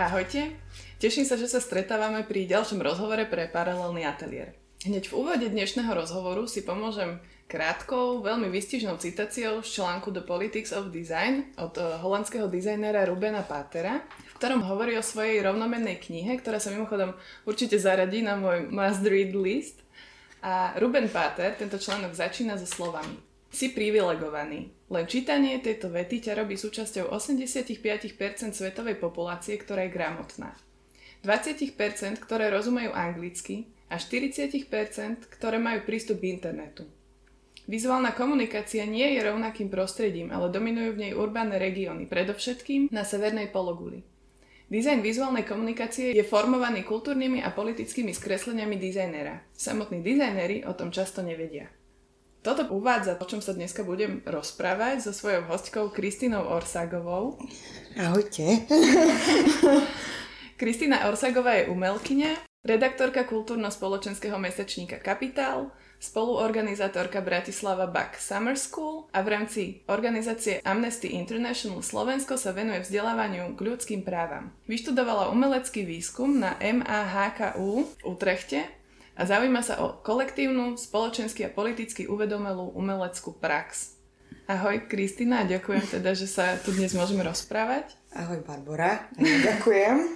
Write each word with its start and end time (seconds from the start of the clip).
Ahojte, 0.00 0.56
teším 0.96 1.28
sa, 1.28 1.36
že 1.36 1.44
sa 1.44 1.60
stretávame 1.60 2.24
pri 2.24 2.48
ďalšom 2.48 2.80
rozhovore 2.80 3.20
pre 3.28 3.44
Paralelný 3.52 4.08
ateliér. 4.08 4.56
Hneď 4.88 5.12
v 5.12 5.16
úvode 5.20 5.44
dnešného 5.44 5.92
rozhovoru 5.92 6.48
si 6.48 6.64
pomôžem 6.64 7.20
krátkou, 7.44 8.24
veľmi 8.24 8.48
vystižnou 8.48 8.96
citáciou 8.96 9.60
z 9.60 9.68
článku 9.68 10.08
The 10.08 10.24
Politics 10.24 10.72
of 10.72 10.88
Design 10.88 11.52
od 11.60 11.76
eh, 11.76 12.00
holandského 12.00 12.48
dizajnera 12.48 13.04
Rubena 13.12 13.44
Patera, 13.44 14.00
v 14.00 14.34
ktorom 14.40 14.64
hovorí 14.64 14.96
o 14.96 15.04
svojej 15.04 15.44
rovnomennej 15.44 16.00
knihe, 16.00 16.32
ktorá 16.40 16.56
sa 16.56 16.72
mimochodom 16.72 17.12
určite 17.44 17.76
zaradí 17.76 18.24
na 18.24 18.40
môj 18.40 18.72
must 18.72 19.04
read 19.04 19.36
list. 19.36 19.84
A 20.40 20.80
Ruben 20.80 21.12
Pater 21.12 21.60
tento 21.60 21.76
článok 21.76 22.16
začína 22.16 22.56
so 22.56 22.64
slovami. 22.64 23.20
Si 23.52 23.68
privilegovaný. 23.76 24.79
Len 24.90 25.06
čítanie 25.06 25.62
tejto 25.62 25.86
vety 25.86 26.26
ťa 26.26 26.34
robí 26.34 26.58
súčasťou 26.58 27.14
85% 27.14 27.78
svetovej 28.50 28.98
populácie, 28.98 29.54
ktorá 29.54 29.86
je 29.86 29.94
gramotná. 29.94 30.50
20%, 31.22 32.18
ktoré 32.18 32.50
rozumejú 32.50 32.90
anglicky 32.90 33.70
a 33.86 34.02
40%, 34.02 35.30
ktoré 35.30 35.62
majú 35.62 35.86
prístup 35.86 36.18
k 36.18 36.34
internetu. 36.34 36.90
Vizuálna 37.70 38.18
komunikácia 38.18 38.82
nie 38.82 39.14
je 39.14 39.22
rovnakým 39.22 39.70
prostredím, 39.70 40.34
ale 40.34 40.50
dominujú 40.50 40.98
v 40.98 41.02
nej 41.06 41.12
urbánne 41.14 41.54
regióny, 41.54 42.10
predovšetkým 42.10 42.90
na 42.90 43.06
severnej 43.06 43.54
pologuli. 43.54 44.02
Dizajn 44.70 45.06
vizuálnej 45.06 45.46
komunikácie 45.46 46.10
je 46.10 46.26
formovaný 46.26 46.82
kultúrnymi 46.82 47.46
a 47.46 47.54
politickými 47.54 48.10
skresleniami 48.10 48.74
dizajnera. 48.74 49.46
Samotní 49.54 50.02
dizajneri 50.02 50.66
o 50.66 50.74
tom 50.74 50.90
často 50.90 51.22
nevedia. 51.22 51.70
Toto 52.40 52.64
uvádza, 52.72 53.20
o 53.20 53.24
čom 53.28 53.44
sa 53.44 53.52
dneska 53.52 53.84
budem 53.84 54.24
rozprávať 54.24 55.04
so 55.04 55.12
svojou 55.12 55.44
hostkou 55.52 55.92
Kristinou 55.92 56.48
Orsagovou. 56.48 57.36
Ahojte. 58.00 58.64
Kristina 60.60 61.04
Orsagová 61.12 61.60
je 61.60 61.68
umelkyňa, 61.68 62.64
redaktorka 62.64 63.28
kultúrno-spoločenského 63.28 64.40
mesačníka 64.40 65.04
Kapitál, 65.04 65.68
spoluorganizátorka 66.00 67.20
Bratislava 67.20 67.84
Buck 67.84 68.16
Summer 68.16 68.56
School 68.56 69.12
a 69.12 69.20
v 69.20 69.28
rámci 69.36 69.62
organizácie 69.92 70.64
Amnesty 70.64 71.12
International 71.12 71.84
Slovensko 71.84 72.40
sa 72.40 72.56
venuje 72.56 72.80
vzdelávaniu 72.80 73.52
k 73.52 73.60
ľudským 73.60 74.00
právam. 74.00 74.48
Vyštudovala 74.64 75.28
umelecký 75.28 75.84
výskum 75.84 76.40
na 76.40 76.56
MAHKU 76.56 77.84
v 77.84 77.92
Utrechte 78.08 78.79
a 79.20 79.28
zaujíma 79.28 79.60
sa 79.60 79.84
o 79.84 80.00
kolektívnu, 80.00 80.80
spoločensky 80.80 81.44
a 81.44 81.52
politicky 81.52 82.08
uvedomelú 82.08 82.72
umeleckú 82.72 83.36
prax. 83.36 84.00
Ahoj 84.48 84.88
Kristina, 84.88 85.44
ďakujem 85.44 86.00
teda, 86.00 86.16
že 86.16 86.24
sa 86.24 86.56
tu 86.56 86.72
dnes 86.72 86.96
môžeme 86.96 87.20
rozprávať. 87.20 87.92
Ahoj 88.16 88.40
Barbara, 88.40 89.12
ďakujem. 89.20 89.96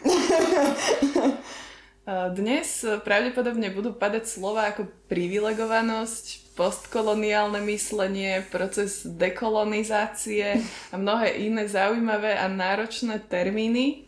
Dnes 2.37 2.85
pravdepodobne 3.01 3.73
budú 3.73 3.97
padať 3.97 4.29
slova 4.29 4.69
ako 4.69 4.93
privilegovanosť, 5.09 6.53
postkoloniálne 6.53 7.65
myslenie, 7.65 8.45
proces 8.53 9.09
dekolonizácie 9.09 10.61
a 10.93 10.95
mnohé 11.01 11.41
iné 11.49 11.65
zaujímavé 11.65 12.37
a 12.37 12.45
náročné 12.45 13.25
termíny, 13.25 14.05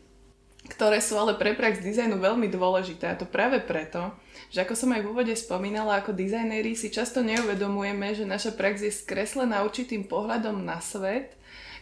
ktoré 0.66 0.98
sú 0.98 1.14
ale 1.16 1.38
pre 1.38 1.54
prax 1.54 1.78
dizajnu 1.80 2.18
veľmi 2.18 2.50
dôležité. 2.50 3.10
A 3.10 3.18
to 3.18 3.26
práve 3.26 3.62
preto, 3.62 4.12
že 4.50 4.62
ako 4.62 4.74
som 4.74 4.92
aj 4.94 5.02
v 5.02 5.10
úvode 5.10 5.34
spomínala, 5.34 5.98
ako 5.98 6.14
dizajnéri 6.14 6.74
si 6.74 6.90
často 6.90 7.22
neuvedomujeme, 7.22 8.14
že 8.14 8.26
naša 8.26 8.54
prax 8.54 8.82
je 8.82 8.92
skreslená 8.92 9.62
určitým 9.62 10.06
pohľadom 10.06 10.62
na 10.62 10.82
svet, 10.82 11.34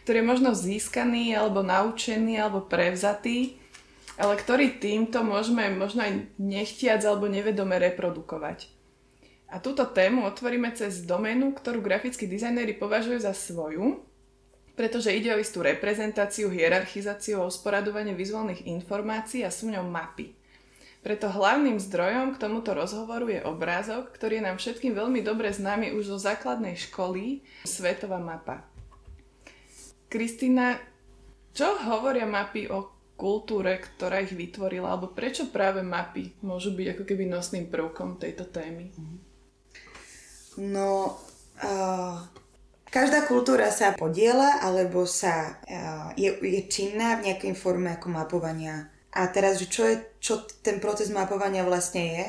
ktorý 0.05 0.21
je 0.21 0.29
možno 0.29 0.49
získaný, 0.53 1.33
alebo 1.33 1.65
naučený, 1.65 2.37
alebo 2.37 2.65
prevzatý, 2.65 3.57
ale 4.15 4.37
ktorý 4.37 4.79
týmto 4.79 5.25
môžeme 5.25 5.67
možno 5.75 6.05
aj 6.05 6.31
nechtiac 6.39 7.01
alebo 7.03 7.27
nevedome 7.27 7.75
reprodukovať. 7.81 8.71
A 9.51 9.61
túto 9.61 9.85
tému 9.85 10.25
otvoríme 10.25 10.73
cez 10.73 11.05
doménu, 11.05 11.53
ktorú 11.53 11.81
grafickí 11.81 12.25
dizajnéri 12.25 12.77
považujú 12.77 13.19
za 13.21 13.33
svoju, 13.33 14.01
pretože 14.75 15.15
ide 15.15 15.31
o 15.31 15.39
istú 15.39 15.63
reprezentáciu, 15.63 16.51
hierarchizáciu 16.51 17.39
a 17.39 17.47
usporadovanie 17.47 18.11
vizuálnych 18.11 18.67
informácií 18.67 19.47
a 19.47 19.49
sú 19.49 19.71
ňou 19.71 19.87
mapy. 19.87 20.35
Preto 20.99 21.29
hlavným 21.29 21.77
zdrojom 21.77 22.33
k 22.33 22.41
tomuto 22.41 22.73
rozhovoru 22.73 23.29
je 23.29 23.45
obrázok, 23.45 24.11
ktorý 24.11 24.41
je 24.41 24.45
nám 24.51 24.57
všetkým 24.57 24.97
veľmi 24.97 25.21
dobre 25.21 25.53
známy 25.53 25.93
už 25.93 26.11
zo 26.11 26.17
základnej 26.17 26.75
školy, 26.75 27.45
Svetová 27.63 28.17
mapa. 28.17 28.65
Kristýna, 30.09 30.81
čo 31.53 31.77
hovoria 31.87 32.25
mapy 32.25 32.67
o 32.73 32.89
kultúre, 33.15 33.79
ktorá 33.79 34.19
ich 34.25 34.35
vytvorila, 34.35 34.91
alebo 34.91 35.13
prečo 35.13 35.47
práve 35.53 35.85
mapy 35.85 36.35
môžu 36.43 36.75
byť 36.75 36.97
ako 36.97 37.03
keby 37.07 37.23
nosným 37.29 37.71
prvkom 37.71 38.19
tejto 38.19 38.49
témy? 38.49 38.91
No, 40.57 41.21
uh, 41.61 42.17
každá 42.95 43.27
kultúra 43.27 43.67
sa 43.75 43.91
podiela, 43.91 44.63
alebo 44.63 45.03
sa 45.03 45.59
uh, 45.67 46.15
je, 46.15 46.31
je 46.31 46.61
činná 46.71 47.19
v 47.19 47.27
nejakej 47.27 47.51
forme 47.59 47.91
ako 47.91 48.07
mapovania. 48.07 48.87
A 49.11 49.27
teraz, 49.27 49.59
že 49.59 49.67
čo, 49.67 49.83
je, 49.83 49.99
čo 50.23 50.47
ten 50.63 50.79
proces 50.79 51.11
mapovania 51.11 51.67
vlastne 51.67 52.03
je, 52.07 52.27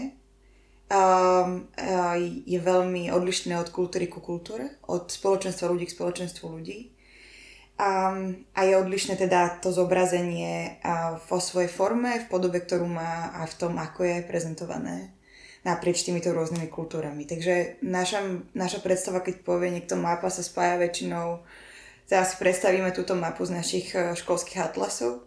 um, 0.91 1.71
uh, 1.71 2.19
je 2.43 2.59
veľmi 2.59 3.15
odlišné 3.15 3.55
od 3.55 3.71
kultúry 3.71 4.11
ku 4.11 4.19
kultúre, 4.19 4.83
od 4.91 5.07
spoločenstva 5.07 5.71
ľudí 5.71 5.87
k 5.87 5.95
spoločenstvu 5.95 6.47
ľudí. 6.51 6.91
A, 7.77 8.11
a 8.57 8.61
je 8.65 8.75
odlišné 8.75 9.21
teda 9.21 9.61
to 9.61 9.69
zobrazenie 9.69 10.81
vo 11.29 11.37
svojej 11.37 11.69
forme, 11.69 12.25
v 12.25 12.27
podobe, 12.33 12.65
ktorú 12.65 12.89
má 12.89 13.37
a 13.37 13.45
v 13.45 13.53
tom, 13.53 13.77
ako 13.77 14.01
je 14.01 14.25
prezentované 14.25 15.16
naprieč 15.67 16.07
týmito 16.07 16.31
rôznymi 16.31 16.71
kultúrami. 16.71 17.27
Takže 17.27 17.83
naša, 17.83 18.23
naša 18.55 18.79
predstava, 18.79 19.19
keď 19.19 19.43
povie 19.43 19.75
niekto 19.75 19.99
mapa, 19.99 20.31
sa 20.31 20.47
spája 20.47 20.79
väčšinou, 20.79 21.43
teraz 22.07 22.35
si 22.35 22.37
predstavíme 22.39 22.95
túto 22.95 23.19
mapu 23.19 23.43
z 23.43 23.59
našich 23.59 23.91
e, 23.99 24.15
školských 24.15 24.63
atlasov, 24.63 25.27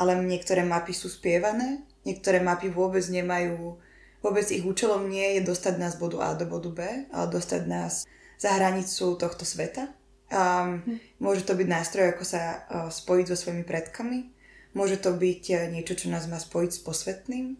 ale 0.00 0.16
niektoré 0.16 0.64
mapy 0.64 0.96
sú 0.96 1.12
spievané, 1.12 1.84
niektoré 2.08 2.40
mapy 2.40 2.72
vôbec 2.72 3.04
nemajú, 3.04 3.76
vôbec 4.24 4.48
ich 4.48 4.64
účelom 4.64 5.12
nie 5.12 5.36
je 5.36 5.40
dostať 5.44 5.76
nás 5.76 5.92
z 5.94 6.00
bodu 6.00 6.24
A 6.24 6.32
do 6.32 6.48
bodu 6.48 6.72
B, 6.72 6.80
ale 7.12 7.26
dostať 7.28 7.62
nás 7.68 8.08
za 8.40 8.56
hranicu 8.56 9.20
tohto 9.20 9.44
sveta 9.44 9.92
Um, 10.26 10.82
môže 11.22 11.46
to 11.46 11.54
byť 11.54 11.68
nástroj, 11.70 12.10
ako 12.10 12.24
sa 12.26 12.42
uh, 12.42 12.90
spojiť 12.90 13.30
so 13.30 13.36
svojimi 13.38 13.62
predkami. 13.62 14.34
Môže 14.74 14.98
to 14.98 15.14
byť 15.14 15.42
uh, 15.54 15.58
niečo, 15.70 15.94
čo 15.94 16.10
nás 16.10 16.26
má 16.26 16.42
spojiť 16.42 16.70
s 16.74 16.80
posvetným. 16.82 17.54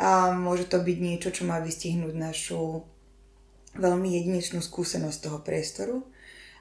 A 0.00 0.32
môže 0.32 0.64
to 0.64 0.80
byť 0.80 0.98
niečo, 0.98 1.28
čo 1.28 1.44
má 1.44 1.60
vystihnúť 1.60 2.16
našu 2.16 2.88
veľmi 3.76 4.16
jedinečnú 4.16 4.64
skúsenosť 4.64 5.18
toho 5.20 5.38
priestoru. 5.44 5.96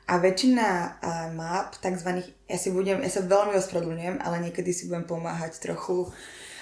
A 0.10 0.18
väčšina 0.18 1.00
map, 1.38 1.78
takzvaných, 1.80 2.34
ja, 2.50 2.58
si 2.58 2.74
budem, 2.74 3.00
ja 3.00 3.12
sa 3.14 3.24
veľmi 3.24 3.56
ospravedlňujem, 3.56 4.18
ale 4.20 4.42
niekedy 4.44 4.74
si 4.74 4.90
budem 4.90 5.06
pomáhať 5.06 5.62
trochu 5.62 6.10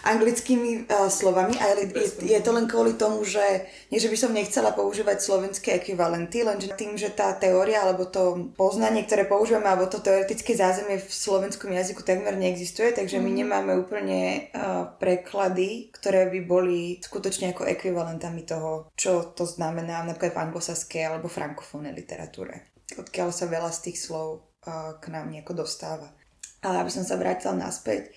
anglickými 0.05 0.85
uh, 0.85 1.09
slovami, 1.09 1.57
ale 1.57 1.89
je, 1.89 2.27
je 2.27 2.39
to 2.43 2.51
len 2.53 2.69
kvôli 2.69 2.93
tomu, 2.93 3.25
že 3.25 3.41
nie, 3.89 3.97
že 3.97 4.11
by 4.11 4.17
som 4.19 4.35
nechcela 4.35 4.75
používať 4.75 5.17
slovenské 5.23 5.79
ekvivalenty, 5.81 6.45
lenže 6.45 6.75
tým, 6.77 6.99
že 6.99 7.09
tá 7.13 7.33
teória 7.33 7.81
alebo 7.81 8.05
to 8.05 8.53
poznanie, 8.53 9.07
ktoré 9.07 9.25
používame, 9.25 9.65
alebo 9.71 9.89
to 9.89 10.03
teoretické 10.03 10.53
zázemie 10.53 11.01
v 11.01 11.09
slovenskom 11.09 11.73
jazyku 11.73 12.05
takmer 12.05 12.37
neexistuje, 12.37 12.93
takže 12.93 13.17
my 13.17 13.31
mhm. 13.31 13.37
nemáme 13.41 13.71
úplne 13.79 14.51
uh, 14.53 14.91
preklady, 15.01 15.89
ktoré 15.95 16.29
by 16.29 16.39
boli 16.45 16.99
skutočne 17.01 17.55
ako 17.55 17.65
ekvivalentami 17.65 18.43
toho, 18.43 18.91
čo 18.93 19.33
to 19.33 19.47
znamená 19.47 20.05
napríklad 20.05 20.35
v 20.37 20.43
anglosaskej 20.51 21.01
alebo 21.07 21.31
frankofónnej 21.31 21.95
literatúre, 21.95 22.69
odkiaľ 22.93 23.33
sa 23.33 23.49
veľa 23.49 23.71
z 23.73 23.91
tých 23.91 23.97
slov 23.97 24.45
uh, 24.67 24.99
k 25.01 25.09
nám 25.09 25.33
nejako 25.33 25.65
dostáva. 25.65 26.13
Ale 26.61 26.81
aby 26.81 26.91
som 26.91 27.05
sa 27.05 27.21
vrátila 27.21 27.53
naspäť, 27.53 28.09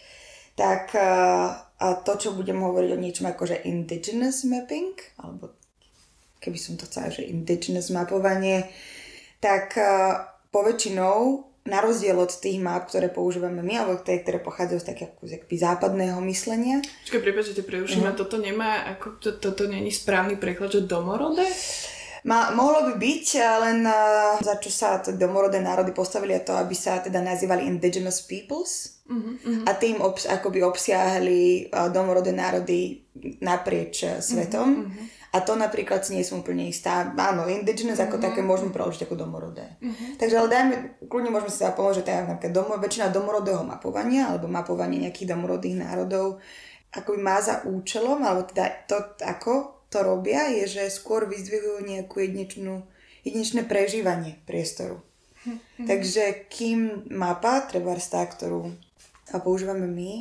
tak 0.57 0.93
a 1.81 1.97
to, 1.97 2.13
čo 2.21 2.37
budem 2.37 2.61
hovoriť 2.61 2.91
o 2.93 3.03
niečom 3.03 3.27
ako 3.33 3.49
že 3.49 3.65
indigenous 3.65 4.45
mapping, 4.45 4.93
alebo 5.17 5.57
keby 6.41 6.61
som 6.61 6.77
to 6.77 6.85
chcela, 6.85 7.09
že 7.09 7.25
indigenous 7.25 7.89
mapovanie, 7.89 8.69
tak 9.41 9.77
poväčšinou 10.53 11.49
na 11.69 11.79
rozdiel 11.85 12.17
od 12.17 12.33
tých 12.33 12.57
map, 12.57 12.89
ktoré 12.89 13.13
používame 13.13 13.61
my, 13.61 13.75
alebo 13.85 14.01
tie, 14.01 14.25
ktoré 14.25 14.41
pochádzajú 14.41 14.81
z 14.81 14.89
takého 14.89 15.13
západného 15.53 16.17
myslenia. 16.25 16.81
Čiže 17.05 17.21
prepáčte, 17.21 17.61
preuším, 17.61 18.09
uh-huh. 18.09 18.17
toto 18.17 18.41
nemá, 18.41 18.89
ako, 18.97 19.21
to, 19.21 19.31
toto 19.37 19.69
není 19.69 19.93
správny 19.93 20.41
preklad, 20.41 20.73
že 20.73 20.89
domorodé? 20.89 21.45
Ma, 22.25 22.53
mohlo 22.53 22.93
by 22.93 22.95
byť, 23.01 23.27
len 23.39 23.79
uh, 23.87 24.37
za 24.41 24.61
čo 24.61 24.69
sa 24.69 25.01
domorodé 25.01 25.61
národy 25.61 25.97
postavili 25.97 26.37
a 26.37 26.45
to, 26.45 26.53
aby 26.53 26.77
sa 26.77 27.01
teda 27.01 27.25
nazývali 27.25 27.65
indigenous 27.65 28.21
peoples. 28.25 29.01
Uh-huh, 29.11 29.67
A 29.67 29.75
tým 29.75 29.99
obs, 29.99 30.29
akoby 30.29 30.63
obsiahli 30.63 31.73
uh, 31.73 31.89
domorodé 31.89 32.31
národy 32.31 33.09
naprieč 33.41 34.05
uh, 34.05 34.21
svetom. 34.21 34.69
Uh-huh, 34.69 34.87
uh-huh. 34.87 35.19
A 35.31 35.47
to 35.47 35.55
napríklad 35.55 36.03
si 36.03 36.19
nie 36.19 36.27
som 36.27 36.43
úplne 36.43 36.67
istá. 36.67 37.07
Áno, 37.15 37.47
indigenous 37.47 38.03
mm-hmm. 38.03 38.19
ako 38.19 38.19
také 38.19 38.43
môžeme 38.43 38.75
preložiť 38.75 39.07
ako 39.07 39.15
domorodé. 39.15 39.79
Mm-hmm. 39.79 40.19
Takže 40.19 40.35
ale 40.35 40.49
dajme, 40.51 40.75
kľudne 41.07 41.31
môžeme 41.31 41.55
si 41.55 41.63
pomôcť, 41.63 42.03
že 42.03 42.27
napríklad 42.27 42.51
domo, 42.51 42.75
väčšina 42.83 43.15
domorodého 43.15 43.63
mapovania 43.63 44.27
alebo 44.27 44.51
mapovanie 44.51 45.07
nejakých 45.07 45.31
domorodých 45.31 45.87
národov 45.87 46.43
akoby 46.91 47.19
má 47.23 47.39
za 47.39 47.63
účelom, 47.63 48.19
alebo 48.23 48.51
teda 48.51 48.67
to, 48.91 48.99
ako 49.23 49.80
to 49.91 50.07
robia, 50.07 50.47
je, 50.55 50.81
že 50.81 50.95
skôr 50.95 51.27
vyzdvihujú 51.27 51.83
nejakú 51.83 52.23
jedinečnú, 52.23 52.87
jedinečné 53.27 53.67
prežívanie 53.67 54.39
priestoru. 54.47 55.03
Mm-hmm. 55.43 55.87
Takže 55.91 56.25
kým 56.47 57.11
mapa, 57.11 57.67
treba 57.67 57.99
tá, 57.99 58.23
ktorú 58.23 58.71
používame 59.39 59.87
my 59.87 60.13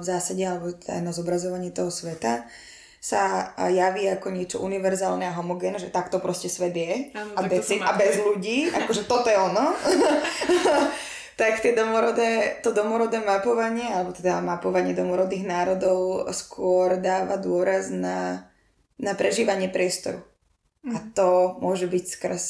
v 0.00 0.04
zásade, 0.04 0.40
alebo 0.44 0.72
aj 0.72 1.00
na 1.00 1.12
zobrazovanie 1.12 1.72
toho 1.72 1.92
sveta, 1.92 2.48
sa 2.96 3.54
javí 3.70 4.08
ako 4.10 4.34
niečo 4.34 4.58
univerzálne 4.64 5.28
a 5.28 5.36
homogénne, 5.36 5.78
že 5.78 5.94
takto 5.94 6.18
proste 6.18 6.50
svet 6.50 6.74
je 6.74 7.14
ano, 7.14 7.38
a, 7.38 7.46
deci, 7.46 7.78
a 7.78 7.94
bez 7.94 8.18
ľudí, 8.18 8.72
akože 8.72 9.06
toto 9.06 9.30
je 9.30 9.38
ono. 9.38 9.76
tak 11.40 11.60
tie 11.60 11.76
domorodé, 11.76 12.58
to 12.64 12.72
domorodé 12.74 13.22
mapovanie, 13.22 13.92
alebo 13.92 14.10
teda 14.10 14.40
mapovanie 14.42 14.96
domorodých 14.96 15.44
národov 15.46 16.26
skôr 16.32 16.98
dáva 16.98 17.36
dôraz 17.38 17.92
na, 17.92 18.48
na 19.00 19.12
prežívanie 19.12 19.68
priestoru. 19.68 20.24
Mm. 20.84 20.92
A 20.92 20.98
mhm. 21.00 21.08
to 21.12 21.28
môže 21.60 21.86
byť 21.88 22.04
skrz 22.04 22.44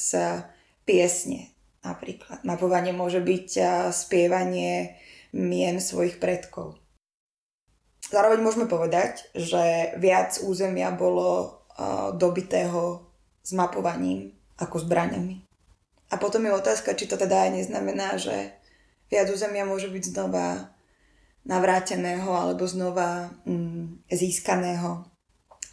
piesne 0.87 1.51
napríklad. 1.83 2.43
Mapovanie 2.43 2.91
môže 2.91 3.23
byť 3.23 3.49
spievanie 3.95 4.99
mien 5.31 5.79
svojich 5.79 6.19
predkov. 6.19 6.79
Zároveň 8.07 8.39
môžeme 8.39 8.67
povedať, 8.71 9.27
že 9.35 9.95
viac 9.99 10.39
územia 10.39 10.95
bolo 10.95 11.31
uh, 11.75 12.15
dobitého 12.15 13.03
s 13.43 13.51
mapovaním 13.51 14.31
ako 14.59 14.87
zbraniami. 14.87 15.43
A 16.11 16.15
potom 16.23 16.47
je 16.47 16.55
otázka, 16.55 16.95
či 16.95 17.11
to 17.11 17.19
teda 17.19 17.51
aj 17.51 17.51
neznamená, 17.59 18.15
že 18.15 18.55
viac 19.11 19.27
územia 19.27 19.67
môže 19.67 19.91
byť 19.91 20.15
znova 20.15 20.71
navráteného 21.47 22.31
alebo 22.31 22.63
znova 22.67 23.31
mm, 23.43 24.07
získaného 24.11 25.07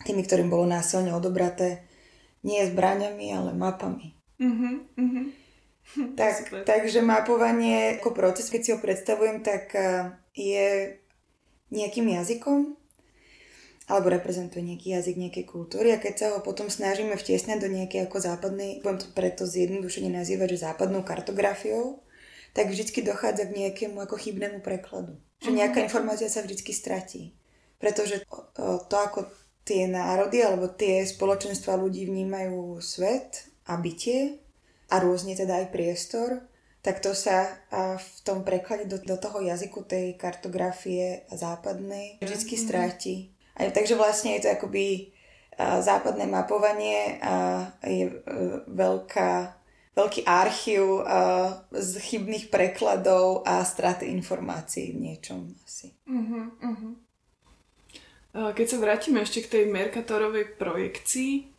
tými, 0.04 0.24
ktorým 0.24 0.52
bolo 0.52 0.68
násilne 0.68 1.16
odobraté 1.16 1.88
nie 2.44 2.60
zbraniami, 2.68 3.32
ale 3.32 3.52
mapami. 3.56 4.16
Mm-hmm, 4.40 4.76
mm-hmm. 5.00 5.26
Tak, 6.20 6.64
takže 6.64 7.04
mapovanie 7.04 8.00
ako 8.00 8.16
proces, 8.16 8.48
keď 8.48 8.62
si 8.64 8.72
ho 8.72 8.80
predstavujem, 8.80 9.44
tak 9.44 9.76
je 10.32 10.98
nejakým 11.70 12.08
jazykom 12.08 12.80
alebo 13.84 14.16
reprezentuje 14.16 14.64
nejaký 14.64 14.96
jazyk 14.96 15.16
nejakej 15.20 15.46
kultúry 15.46 15.92
a 15.92 16.00
keď 16.00 16.14
sa 16.16 16.28
ho 16.32 16.40
potom 16.40 16.72
snažíme 16.72 17.20
vtiesnať 17.20 17.58
do 17.60 17.68
nejakej 17.68 18.08
ako 18.08 18.18
západnej, 18.24 18.80
budem 18.80 19.04
to 19.04 19.08
preto 19.12 19.44
zjednodušene 19.44 20.08
nazývať, 20.08 20.56
že 20.56 20.66
západnou 20.72 21.04
kartografiou, 21.04 22.00
tak 22.56 22.72
vždy 22.72 23.04
dochádza 23.04 23.52
k 23.52 23.58
nejakému 23.60 24.00
ako 24.00 24.16
chybnému 24.16 24.64
prekladu. 24.64 25.20
Že 25.44 25.52
mhm. 25.52 25.58
nejaká 25.60 25.80
informácia 25.84 26.32
sa 26.32 26.40
vždy 26.46 26.64
stratí. 26.72 27.36
Pretože 27.76 28.24
to, 28.88 28.96
ako 28.96 29.28
tie 29.64 29.88
národy 29.88 30.44
alebo 30.44 30.68
tie 30.72 31.08
spoločenstva 31.08 31.80
ľudí 31.80 32.08
vnímajú 32.08 32.84
svet 32.84 33.48
a 33.68 33.80
bytie 33.80 34.40
a 34.92 35.00
rôzne 35.00 35.34
teda 35.34 35.64
aj 35.64 35.68
priestor, 35.72 36.44
tak 36.84 37.00
to 37.00 37.16
sa 37.16 37.64
v 37.96 38.18
tom 38.28 38.44
preklade 38.44 38.92
do, 38.92 39.00
do 39.00 39.16
toho 39.16 39.40
jazyku 39.40 39.88
tej 39.88 40.20
kartografie 40.20 41.24
západnej 41.32 42.20
vždy 42.20 42.36
mm-hmm. 42.36 42.60
stráti. 42.60 43.16
A, 43.56 43.72
takže 43.72 43.96
vlastne 43.96 44.36
je 44.36 44.44
to 44.44 44.50
akoby 44.52 45.16
západné 45.58 46.26
mapovanie 46.26 47.22
a 47.22 47.66
je 47.86 48.10
e, 48.10 48.16
veľká, 48.68 49.32
veľký 49.94 50.26
archív 50.26 51.06
z 51.70 51.92
chybných 52.02 52.50
prekladov 52.50 53.46
a 53.46 53.62
straty 53.62 54.10
informácií 54.10 54.98
v 54.98 55.14
niečom 55.14 55.54
asi. 55.62 55.94
Uh-huh, 56.10 56.50
uh-huh. 56.58 56.94
Keď 58.34 58.66
sa 58.66 58.78
vrátime 58.82 59.22
ešte 59.22 59.46
k 59.46 59.52
tej 59.54 59.64
Mercatorovej 59.70 60.58
projekcii, 60.58 61.54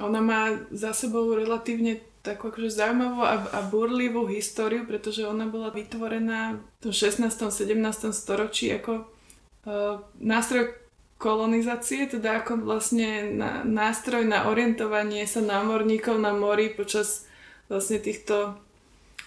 ona 0.00 0.20
má 0.24 0.40
za 0.72 0.96
sebou 0.96 1.28
relatívne 1.36 2.00
takú 2.24 2.50
akože 2.50 2.72
zaujímavú 2.72 3.22
a, 3.22 3.36
a 3.52 3.60
burlivú 3.62 4.26
históriu, 4.26 4.82
pretože 4.82 5.22
ona 5.22 5.46
bola 5.46 5.70
vytvorená 5.70 6.58
v 6.82 6.90
16. 6.90 7.30
17. 7.30 7.76
storočí 8.10 8.72
ako 8.74 9.06
uh, 9.06 10.02
nástroj 10.18 10.74
kolonizácie, 11.16 12.10
teda 12.10 12.44
ako 12.44 12.66
vlastne 12.66 13.32
na, 13.32 13.64
nástroj 13.64 14.26
na 14.26 14.50
orientovanie 14.50 15.24
sa 15.24 15.40
námorníkov 15.40 16.20
na 16.20 16.34
mori 16.36 16.74
počas 16.74 17.24
vlastne 17.70 18.02
týchto 18.02 18.58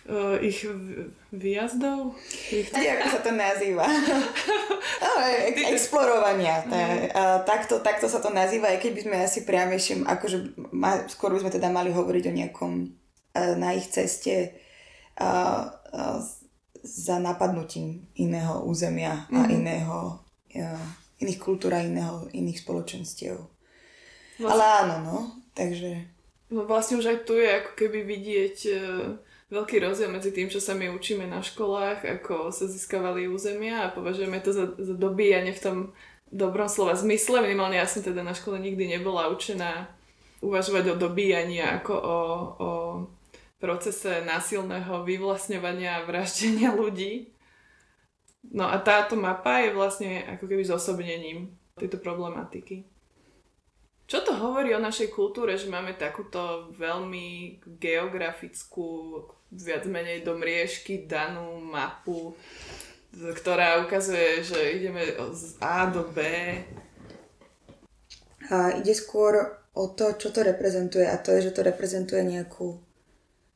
uh, 0.10 0.38
ich 0.42 0.66
výjazdov? 1.30 2.18
Ich... 2.50 2.74
ako 2.74 3.08
sa 3.08 3.20
to 3.22 3.32
nazýva. 3.32 3.86
no, 5.06 5.10
e- 5.22 5.70
explorovania. 5.70 6.66
Uh, 6.66 7.40
takto, 7.46 7.80
takto 7.80 8.10
sa 8.10 8.18
to 8.20 8.34
nazýva, 8.34 8.74
aj 8.74 8.82
keď 8.82 8.92
by 8.98 9.02
sme 9.06 9.16
asi 9.22 9.40
priamejším, 9.46 10.10
akože 10.10 10.38
ma, 10.74 11.06
skôr 11.08 11.32
by 11.38 11.46
sme 11.46 11.52
teda 11.54 11.70
mali 11.70 11.94
hovoriť 11.94 12.24
o 12.26 12.36
nejakom 12.36 12.74
uh, 12.90 13.54
na 13.56 13.78
ich 13.78 13.88
ceste 13.94 14.58
uh, 15.22 15.70
uh, 15.70 16.20
za 16.82 17.16
napadnutím 17.22 18.10
iného 18.18 18.66
územia 18.66 19.30
mm-hmm. 19.30 19.38
a 19.38 19.42
mhm. 19.46 19.52
iného, 19.54 19.98
uh, 20.58 20.88
iných 21.22 21.40
kultúr 21.40 21.78
a 21.78 21.86
iného, 21.86 22.26
iných 22.34 22.66
spoločenstiev. 22.66 23.38
Vlastne... 24.42 24.50
Ale 24.50 24.66
áno, 24.84 24.96
no, 25.06 25.18
takže... 25.54 26.18
No 26.50 26.66
vlastne 26.66 26.98
už 26.98 27.14
aj 27.14 27.30
tu 27.30 27.38
je 27.38 27.46
ako 27.46 27.78
keby 27.78 28.10
vidieť 28.10 28.58
uh 28.74 29.29
veľký 29.50 29.82
rozdiel 29.82 30.10
medzi 30.14 30.30
tým, 30.30 30.48
čo 30.48 30.62
sa 30.62 30.78
my 30.78 30.94
učíme 30.94 31.26
na 31.26 31.42
školách, 31.42 32.06
ako 32.06 32.54
sa 32.54 32.70
získavali 32.70 33.26
územia 33.26 33.90
a 33.90 33.94
považujeme 33.94 34.38
to 34.42 34.54
za, 34.54 34.66
za 34.78 34.94
dobíjanie 34.94 35.54
v 35.58 35.64
tom 35.64 35.78
dobrom 36.30 36.70
slova 36.70 36.94
zmysle. 36.94 37.42
Minimálne 37.42 37.82
ja 37.82 37.90
som 37.90 38.06
teda 38.06 38.22
na 38.22 38.38
škole 38.38 38.62
nikdy 38.62 38.86
nebola 38.86 39.34
učená 39.34 39.90
uvažovať 40.40 40.94
o 40.94 41.00
dobíjaní 41.02 41.60
ako 41.60 41.94
o, 41.94 42.20
o 42.62 42.70
procese 43.60 44.24
násilného 44.24 45.04
vyvlastňovania 45.04 46.00
a 46.00 46.06
vraždenia 46.08 46.72
ľudí. 46.72 47.34
No 48.54 48.72
a 48.72 48.80
táto 48.80 49.20
mapa 49.20 49.60
je 49.66 49.76
vlastne 49.76 50.24
ako 50.24 50.48
keby 50.48 50.64
zosobnením 50.64 51.60
tejto 51.76 52.00
problematiky. 52.00 52.88
Čo 54.10 54.26
to 54.26 54.34
hovorí 54.34 54.74
o 54.74 54.82
našej 54.82 55.14
kultúre, 55.14 55.54
že 55.54 55.70
máme 55.70 55.94
takúto 55.94 56.74
veľmi 56.74 57.60
geografickú, 57.78 59.22
viac 59.50 59.84
menej 59.86 60.22
do 60.22 60.38
mriežky 60.38 61.10
danú 61.10 61.58
mapu, 61.62 62.38
ktorá 63.12 63.82
ukazuje, 63.82 64.46
že 64.46 64.60
ideme 64.78 65.02
z 65.34 65.58
A 65.62 65.90
do 65.90 66.06
B? 66.14 66.22
A 68.50 68.78
ide 68.78 68.94
skôr 68.94 69.62
o 69.74 69.94
to, 69.94 70.18
čo 70.18 70.34
to 70.34 70.42
reprezentuje 70.42 71.06
a 71.06 71.18
to 71.22 71.34
je, 71.38 71.50
že 71.50 71.56
to 71.58 71.62
reprezentuje 71.66 72.22
nejakú 72.26 72.82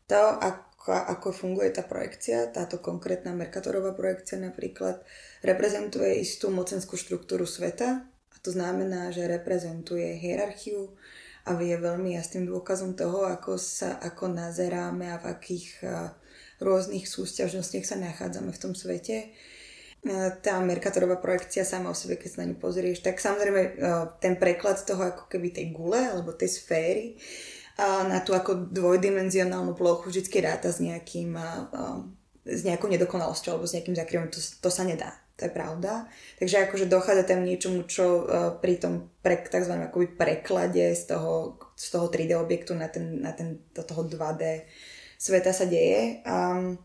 to, 0.06 0.22
ako, 0.38 0.94
ako 0.94 1.28
funguje 1.34 1.74
tá 1.74 1.82
projekcia, 1.86 2.52
táto 2.54 2.78
konkrétna 2.78 3.34
Mercatorová 3.34 3.96
projekcia 3.98 4.38
napríklad, 4.38 5.02
reprezentuje 5.42 6.22
istú 6.22 6.54
mocenskú 6.54 7.00
štruktúru 7.00 7.48
sveta, 7.50 8.06
to 8.44 8.52
znamená, 8.52 9.08
že 9.16 9.24
reprezentuje 9.24 10.20
hierarchiu 10.20 10.92
a 11.44 11.60
je 11.60 11.76
veľmi 11.76 12.16
jasným 12.16 12.48
dôkazom 12.48 12.96
toho, 12.96 13.28
ako 13.28 13.60
sa 13.60 14.00
ako 14.00 14.32
nazeráme 14.32 15.12
a 15.12 15.20
v 15.20 15.26
akých 15.36 15.84
rôznych 16.64 17.04
súťažnostiach 17.04 17.84
sa 17.84 18.00
nachádzame 18.00 18.56
v 18.56 18.62
tom 18.62 18.72
svete. 18.72 19.36
Tá 20.44 20.60
Mercatorová 20.60 21.20
projekcia 21.20 21.64
sama 21.64 21.92
o 21.92 21.96
sebe, 21.96 22.20
keď 22.20 22.30
sa 22.32 22.40
na 22.44 22.52
ňu 22.52 22.58
pozrieš, 22.60 23.04
tak 23.04 23.20
samozrejme 23.20 23.62
ten 24.20 24.36
preklad 24.36 24.80
toho 24.84 25.04
ako 25.04 25.32
keby 25.32 25.52
tej 25.52 25.72
gule 25.72 26.00
alebo 26.00 26.36
tej 26.36 26.60
sféry 26.60 27.20
na 27.80 28.20
tú 28.20 28.36
ako 28.36 28.72
dvojdimenzionálnu 28.72 29.76
plochu 29.76 30.12
vždy 30.12 30.28
ráta 30.44 30.72
s 30.72 30.84
nejakým 30.84 31.36
s 32.44 32.62
nejakou 32.68 32.92
nedokonalosťou 32.92 33.56
alebo 33.56 33.68
s 33.68 33.76
nejakým 33.80 33.96
zakryvom, 33.96 34.28
to, 34.28 34.40
to 34.40 34.68
sa 34.68 34.84
nedá 34.84 35.23
to 35.34 35.50
je 35.50 35.52
pravda. 35.52 36.06
Takže 36.38 36.70
akože 36.70 36.86
dochádza 36.86 37.24
tam 37.26 37.42
niečomu, 37.42 37.90
čo 37.90 38.06
uh, 38.22 38.24
pri 38.62 38.78
tom 38.78 39.10
pre, 39.26 39.42
tzv. 39.42 39.74
Akoby 39.74 40.14
preklade 40.14 40.94
z 40.94 41.04
toho, 41.10 41.58
z 41.74 41.88
toho 41.90 42.06
3D 42.14 42.38
objektu 42.38 42.78
na, 42.78 42.86
ten, 42.88 43.18
na 43.18 43.34
ten, 43.34 43.66
do 43.74 43.82
toho 43.82 44.06
2D 44.06 44.70
sveta 45.18 45.50
sa 45.50 45.66
deje. 45.66 46.22
Um, 46.22 46.78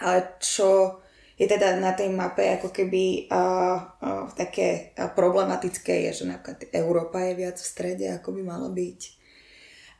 ale 0.00 0.40
čo 0.40 1.02
je 1.36 1.44
teda 1.44 1.76
na 1.76 1.92
tej 1.92 2.08
mape 2.08 2.48
ako 2.54 2.72
keby 2.72 3.28
uh, 3.28 3.76
uh, 4.00 4.24
také 4.32 4.96
uh, 4.96 5.12
problematické 5.12 6.08
je, 6.08 6.22
že 6.22 6.24
napríklad 6.30 6.72
Európa 6.72 7.20
je 7.28 7.32
viac 7.36 7.56
v 7.60 7.70
strede, 7.70 8.06
ako 8.08 8.40
by 8.40 8.42
malo 8.46 8.68
byť. 8.72 9.00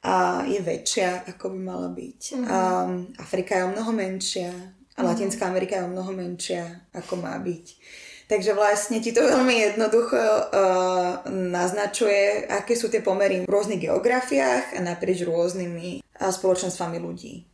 A 0.02 0.42
je 0.48 0.58
väčšia, 0.58 1.28
ako 1.30 1.54
by 1.54 1.58
mala 1.62 1.88
byť. 1.92 2.20
Mm-hmm. 2.34 2.48
Um, 2.50 2.90
Afrika 3.22 3.54
je 3.54 3.64
o 3.68 3.70
mnoho 3.70 3.92
menšia, 3.94 4.50
a 4.96 5.00
Latinská 5.00 5.48
Amerika 5.48 5.76
je 5.80 5.86
o 5.86 5.92
mnoho 5.92 6.12
menšia, 6.12 6.88
ako 6.92 7.20
má 7.20 7.36
byť. 7.40 7.66
Takže 8.32 8.56
vlastne 8.56 9.04
ti 9.04 9.12
to 9.12 9.24
veľmi 9.32 9.72
jednoducho 9.72 10.16
uh, 10.16 11.28
naznačuje, 11.28 12.48
aké 12.48 12.72
sú 12.72 12.88
tie 12.88 13.04
pomery 13.04 13.44
v 13.44 13.52
rôznych 13.52 13.84
geografiách 13.88 14.76
a 14.76 14.80
naprieč 14.80 15.24
rôznymi 15.28 16.00
uh, 16.00 16.32
spoločenstvami 16.32 16.96
ľudí. 16.96 17.51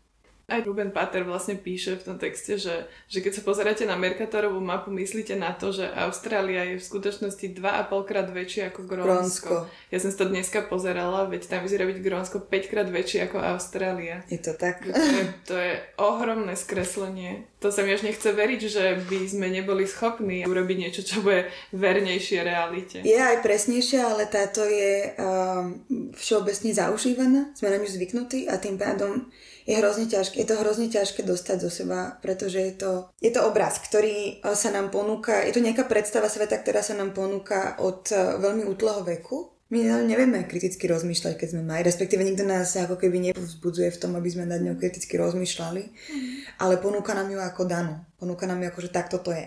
Aj 0.49 0.65
Ruben 0.65 0.89
Pater 0.89 1.29
vlastne 1.29 1.61
píše 1.61 2.01
v 2.01 2.09
tom 2.09 2.17
texte, 2.17 2.57
že, 2.57 2.89
že 3.05 3.21
keď 3.21 3.37
sa 3.37 3.43
pozeráte 3.45 3.85
na 3.85 4.01
Mercatorovú 4.01 4.57
mapu, 4.65 4.89
myslíte 4.89 5.37
na 5.37 5.53
to, 5.53 5.77
že 5.77 5.85
Austrália 5.93 6.65
je 6.73 6.81
v 6.81 6.89
skutočnosti 6.89 7.53
2,5 7.53 8.09
krát 8.09 8.33
väčšie 8.33 8.73
ako 8.73 8.89
Grónsko. 8.89 9.69
Ja 9.93 10.01
som 10.01 10.09
to 10.09 10.25
dneska 10.25 10.65
pozerala, 10.65 11.29
veď 11.29 11.53
tam 11.53 11.69
vyzerá 11.69 11.85
byť 11.85 12.01
Grónsko 12.01 12.49
5 12.49 12.73
krát 12.73 12.89
väčšie 12.89 13.29
ako 13.29 13.45
Austrália. 13.45 14.25
Je 14.33 14.41
to 14.41 14.57
tak? 14.57 14.89
To 14.89 14.97
je, 14.97 15.25
to 15.45 15.55
je 15.61 15.73
ohromné 16.01 16.57
skreslenie. 16.57 17.45
To 17.61 17.69
sa 17.69 17.85
mi 17.85 17.93
až 17.93 18.09
nechce 18.09 18.33
veriť, 18.33 18.61
že 18.73 18.85
by 19.05 19.29
sme 19.29 19.53
neboli 19.53 19.85
schopní 19.85 20.49
urobiť 20.49 20.77
niečo, 20.81 21.05
čo 21.05 21.21
bude 21.21 21.53
vernejšie 21.77 22.41
realite. 22.41 23.05
Je 23.05 23.21
aj 23.21 23.45
presnejšia, 23.45 24.01
ale 24.17 24.25
táto 24.33 24.65
je 24.65 25.13
um, 25.13 25.77
všeobecne 26.17 26.73
zaužívaná, 26.73 27.53
sme 27.53 27.69
na 27.69 27.85
ňu 27.85 27.89
zvyknutí 27.93 28.49
a 28.49 28.57
tým 28.57 28.81
pádom 28.81 29.29
je 29.69 29.77
hrozne 29.77 30.09
ťažké, 30.09 30.41
je 30.41 30.49
to 30.49 30.57
hrozne 30.65 30.89
ťažké 30.89 31.21
dostať 31.29 31.57
zo 31.61 31.69
seba, 31.69 32.17
pretože 32.25 32.57
je 32.57 32.73
to, 32.73 32.93
je 33.21 33.29
to 33.29 33.45
obraz, 33.45 33.77
ktorý 33.85 34.41
e, 34.41 34.57
sa 34.57 34.73
nám 34.73 34.89
ponúka, 34.89 35.45
je 35.45 35.53
to 35.53 35.61
nejaká 35.61 35.85
predstava 35.85 36.33
sveta, 36.33 36.57
ktorá 36.57 36.81
sa 36.81 36.97
nám 36.97 37.13
ponúka 37.13 37.77
od 37.77 38.09
e, 38.09 38.17
veľmi 38.41 38.65
útleho 38.65 39.05
veku. 39.05 39.53
My 39.69 39.85
nevieme 40.01 40.49
kriticky 40.49 40.89
rozmýšľať, 40.89 41.37
keď 41.37 41.49
sme 41.53 41.63
mali, 41.69 41.85
respektíve 41.85 42.25
nikto 42.25 42.49
nás 42.49 42.73
ako 42.73 42.97
keby 42.97 43.21
nepovzbudzuje 43.21 43.93
v 43.93 44.01
tom, 44.01 44.17
aby 44.17 44.33
sme 44.33 44.49
nad 44.49 44.65
ňou 44.65 44.81
kriticky 44.81 45.21
rozmýšľali, 45.21 45.83
mm. 45.85 46.65
ale 46.65 46.81
ponúka 46.81 47.13
nám 47.13 47.29
ju 47.29 47.37
ako 47.37 47.69
danú. 47.69 48.01
Ponúka 48.17 48.49
nám 48.49 48.65
ju 48.65 48.73
ako, 48.73 48.81
že 48.81 48.97
takto 48.97 49.21
to 49.21 49.37
je 49.37 49.45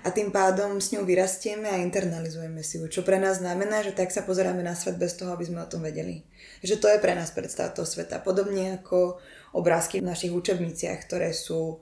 a 0.00 0.08
tým 0.08 0.32
pádom 0.32 0.80
s 0.80 0.96
ňou 0.96 1.04
vyrastieme 1.04 1.68
a 1.68 1.76
internalizujeme 1.84 2.64
si 2.64 2.80
ju, 2.80 2.88
čo 2.88 3.04
pre 3.04 3.20
nás 3.20 3.44
znamená, 3.44 3.84
že 3.84 3.92
tak 3.92 4.08
sa 4.08 4.24
pozeráme 4.24 4.64
na 4.64 4.72
svet 4.72 4.96
bez 4.96 5.12
toho, 5.12 5.36
aby 5.36 5.44
sme 5.44 5.60
o 5.60 5.68
tom 5.68 5.84
vedeli. 5.84 6.24
Že 6.64 6.80
to 6.80 6.86
je 6.88 7.02
pre 7.04 7.12
nás 7.12 7.28
predstava 7.36 7.68
toho 7.68 7.84
sveta. 7.84 8.24
Podobne 8.24 8.80
ako 8.80 9.20
obrázky 9.56 10.00
v 10.00 10.08
našich 10.10 10.32
učebniciach, 10.32 10.98
ktoré 11.06 11.34
sú 11.34 11.80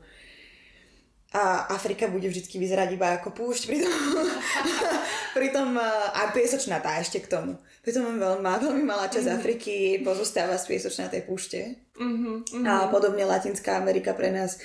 a 1.28 1.68
Afrika 1.76 2.08
bude 2.08 2.24
vždy 2.24 2.48
vyzerať 2.48 2.88
iba 2.96 3.20
ako 3.20 3.36
púšť, 3.36 3.68
pritom, 3.68 3.92
pritom 5.36 5.76
a 5.76 6.32
piesočnatá 6.32 6.96
ešte 7.04 7.20
k 7.20 7.28
tomu. 7.28 7.60
Pritom 7.84 8.16
veľmi, 8.16 8.40
veľmi 8.40 8.84
malá 8.88 9.12
časť 9.12 9.28
mm-hmm. 9.28 9.40
Afriky 9.44 9.74
pozostáva 10.00 10.56
z 10.56 10.72
piesočnatej 10.72 11.28
púšte. 11.28 11.60
Mm-hmm. 12.00 12.64
A 12.64 12.88
podobne 12.88 13.28
Latinská 13.28 13.76
Amerika 13.76 14.16
pre 14.16 14.32
nás 14.32 14.56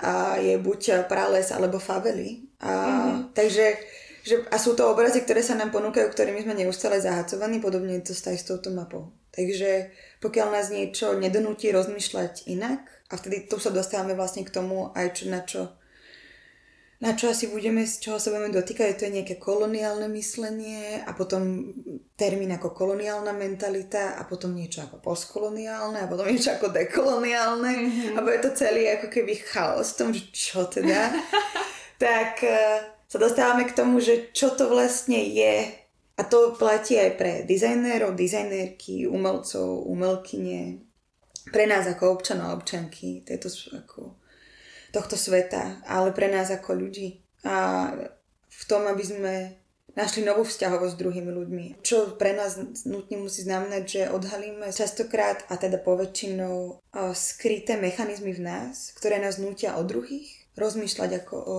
a 0.00 0.40
je 0.40 0.56
buď 0.56 1.04
prales 1.12 1.52
alebo 1.52 1.76
favely. 1.76 2.48
A, 2.64 2.72
mm-hmm. 2.72 3.36
Takže 3.36 3.64
že, 4.24 4.44
a 4.48 4.56
sú 4.56 4.76
to 4.76 4.88
obrazy, 4.88 5.24
ktoré 5.24 5.44
sa 5.44 5.56
nám 5.56 5.72
ponúkajú, 5.72 6.08
ktorými 6.08 6.44
sme 6.44 6.56
neustále 6.56 7.00
zahacovaní, 7.00 7.60
podobne 7.60 8.00
je 8.00 8.12
to 8.12 8.14
aj 8.16 8.36
s 8.36 8.48
touto 8.48 8.68
mapou. 8.72 9.12
Takže 9.38 9.94
pokiaľ 10.18 10.46
nás 10.50 10.74
niečo 10.74 11.14
nedonúti 11.14 11.70
rozmýšľať 11.70 12.50
inak, 12.50 12.82
a 13.08 13.14
vtedy 13.14 13.46
tu 13.46 13.62
sa 13.62 13.70
dostávame 13.70 14.18
vlastne 14.18 14.42
k 14.42 14.50
tomu 14.50 14.90
aj 14.98 15.06
čo, 15.14 15.24
na 15.30 15.40
čo 15.46 15.78
na 16.98 17.14
čo 17.14 17.30
asi 17.30 17.46
budeme, 17.46 17.86
z 17.86 18.02
čoho 18.02 18.18
sa 18.18 18.34
budeme 18.34 18.50
dotýkať, 18.50 18.98
to 18.98 19.06
je 19.06 19.22
nejaké 19.22 19.38
koloniálne 19.38 20.10
myslenie 20.18 20.98
a 21.06 21.14
potom 21.14 21.70
termín 22.18 22.50
ako 22.50 22.74
koloniálna 22.74 23.30
mentalita 23.38 24.18
a 24.18 24.26
potom 24.26 24.50
niečo 24.50 24.82
ako 24.82 24.98
postkoloniálne 24.98 26.02
a 26.02 26.10
potom 26.10 26.26
niečo 26.26 26.58
ako 26.58 26.74
dekoloniálne 26.74 27.70
mm-hmm. 27.70 28.14
a 28.18 28.20
bude 28.26 28.42
to 28.42 28.50
celý 28.50 28.90
ako 28.98 29.14
keby 29.14 29.38
chaos 29.38 29.94
v 29.94 29.98
tom, 30.02 30.08
že 30.10 30.26
čo 30.34 30.66
teda. 30.66 31.14
tak 32.02 32.42
uh, 32.42 32.82
sa 33.06 33.18
dostávame 33.22 33.70
k 33.70 33.78
tomu, 33.78 34.02
že 34.02 34.34
čo 34.34 34.58
to 34.58 34.66
vlastne 34.66 35.22
je 35.22 35.77
a 36.18 36.22
to 36.26 36.58
platí 36.58 36.98
aj 36.98 37.14
pre 37.14 37.32
dizajnérov, 37.46 38.18
dizajnérky, 38.18 39.06
umelcov, 39.06 39.86
umelkyne, 39.86 40.82
pre 41.54 41.64
nás 41.70 41.86
ako 41.86 42.18
občanov 42.18 42.46
a 42.50 42.58
občanky 42.58 43.22
tieto 43.22 43.48
ako 43.70 44.18
tohto 44.90 45.14
sveta, 45.14 45.86
ale 45.86 46.10
pre 46.10 46.26
nás 46.26 46.50
ako 46.50 46.74
ľudí. 46.74 47.22
A 47.46 47.88
v 48.48 48.62
tom, 48.66 48.90
aby 48.90 49.04
sme 49.06 49.34
našli 49.94 50.22
novú 50.22 50.46
vzťahovosť 50.46 50.94
s 50.94 51.00
druhými 51.00 51.30
ľuďmi. 51.34 51.66
Čo 51.82 52.14
pre 52.14 52.30
nás 52.30 52.58
nutne 52.86 53.18
musí 53.18 53.42
znamenať, 53.42 53.82
že 53.86 54.02
odhalíme 54.14 54.70
častokrát 54.70 55.42
a 55.50 55.58
teda 55.58 55.82
poväčšinou 55.82 56.82
skryté 57.14 57.74
mechanizmy 57.74 58.30
v 58.30 58.42
nás, 58.46 58.94
ktoré 58.94 59.18
nás 59.18 59.42
nutia 59.42 59.74
o 59.74 59.82
druhých 59.82 60.30
rozmýšľať 60.54 61.10
ako 61.24 61.36
o 61.38 61.58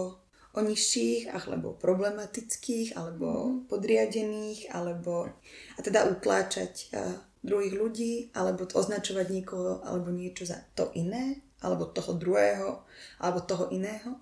o 0.53 0.59
nižších, 0.61 1.29
alebo 1.29 1.77
problematických, 1.77 2.97
alebo 2.97 3.27
mhm. 3.27 3.55
podriadených, 3.69 4.73
alebo 4.73 5.29
a 5.77 5.79
teda 5.79 6.09
utláčať 6.09 6.73
uh, 6.93 7.13
druhých 7.45 7.75
ľudí, 7.77 8.13
alebo 8.35 8.67
označovať 8.67 9.27
niekoho 9.31 9.79
alebo 9.85 10.11
niečo 10.11 10.43
za 10.43 10.59
to 10.75 10.91
iné, 10.97 11.39
alebo 11.61 11.87
toho 11.87 12.17
druhého, 12.17 12.83
alebo 13.21 13.39
toho 13.45 13.69
iného. 13.71 14.19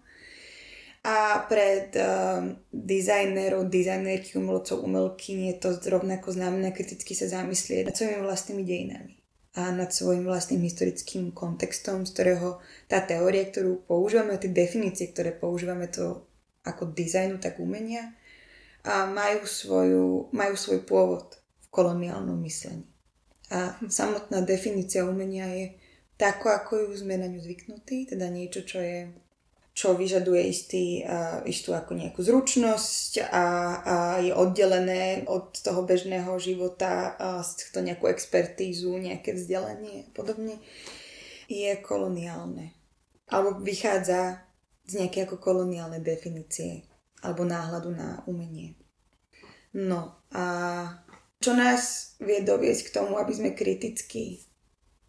A 1.07 1.39
pred 1.47 1.95
uh, 1.95 2.43
dizajnerov, 2.69 3.71
dizajnerky, 3.71 4.35
umelcov, 4.35 4.83
umelkyň 4.83 5.39
je 5.51 5.55
to 5.55 5.69
rovnako 5.87 6.35
znamená 6.35 6.75
kriticky 6.75 7.15
sa 7.15 7.31
zamyslieť 7.31 7.87
nad 7.87 7.95
svojimi 7.95 8.21
vlastnými 8.27 8.63
dejinami 8.67 9.16
a 9.57 9.73
nad 9.73 9.89
svojim 9.89 10.29
vlastným 10.29 10.61
historickým 10.61 11.33
kontextom, 11.33 12.05
z 12.05 12.13
ktorého 12.13 12.61
tá 12.85 13.01
teória, 13.01 13.49
ktorú 13.49 13.89
používame, 13.89 14.37
tie 14.37 14.53
definície, 14.53 15.09
ktoré 15.09 15.33
používame 15.33 15.89
to 15.89 16.29
ako 16.61 16.93
dizajnu, 16.93 17.41
tak 17.41 17.57
umenia, 17.57 18.13
a 18.85 19.09
majú, 19.09 19.49
svoju, 19.49 20.29
majú 20.29 20.53
svoj 20.53 20.85
pôvod 20.85 21.35
v 21.35 21.67
koloniálnom 21.73 22.37
myslení. 22.45 22.85
A 23.49 23.73
samotná 23.89 24.45
definícia 24.45 25.09
umenia 25.09 25.49
je 25.49 25.67
tako, 26.21 26.53
ako 26.53 26.87
ju 26.87 27.01
sme 27.01 27.17
na 27.17 27.25
ňu 27.25 27.41
zvyknutí, 27.41 28.13
teda 28.13 28.29
niečo, 28.29 28.61
čo 28.61 28.77
je 28.77 29.09
čo 29.77 29.93
vyžaduje 29.93 30.41
istý, 30.49 31.05
uh, 31.05 31.45
istú 31.45 31.77
ako 31.77 31.93
nejakú 31.93 32.25
zručnosť 32.25 33.29
a, 33.29 33.45
a 33.77 33.95
je 34.25 34.33
oddelené 34.33 35.29
od 35.29 35.53
toho 35.53 35.85
bežného 35.85 36.33
života 36.41 37.13
a 37.13 37.45
to 37.45 37.85
nejakú 37.85 38.09
expertízu, 38.09 38.97
nejaké 38.97 39.37
vzdelanie 39.37 40.09
a 40.09 40.11
podobne, 40.17 40.57
je 41.45 41.77
koloniálne. 41.77 42.73
Alebo 43.29 43.61
vychádza 43.61 44.49
z 44.89 45.05
nejaké 45.05 45.29
ako 45.29 45.37
koloniálne 45.37 46.01
definície 46.01 46.89
alebo 47.21 47.45
náhľadu 47.45 47.93
na 47.93 48.25
umenie. 48.25 48.81
No 49.77 50.25
a 50.33 50.45
čo 51.37 51.53
nás 51.53 52.17
vie 52.17 52.41
doviesť 52.41 52.89
k 52.89 52.93
tomu, 52.97 53.21
aby 53.21 53.29
sme 53.29 53.53
kriticky 53.53 54.41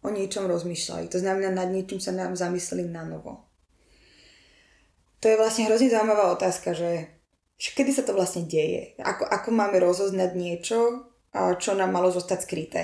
o 0.05 0.13
niečom 0.13 0.45
rozmýšľali. 0.45 1.09
To 1.09 1.17
znamená, 1.17 1.49
nad 1.49 1.73
niečím 1.73 1.97
sa 1.97 2.13
nám 2.13 2.37
zamysleli 2.37 2.85
na 2.85 3.01
novo 3.01 3.48
to 5.19 5.25
je 5.27 5.39
vlastne 5.39 5.67
hrozne 5.67 5.91
zaujímavá 5.91 6.31
otázka, 6.31 6.71
že, 6.71 7.11
kedy 7.59 7.91
sa 7.91 8.07
to 8.07 8.15
vlastne 8.15 8.47
deje? 8.47 8.95
Ako, 9.03 9.27
ako 9.27 9.49
máme 9.51 9.77
rozoznať 9.83 10.31
niečo, 10.31 11.11
čo 11.35 11.75
nám 11.75 11.91
malo 11.91 12.09
zostať 12.09 12.39
skryté? 12.47 12.83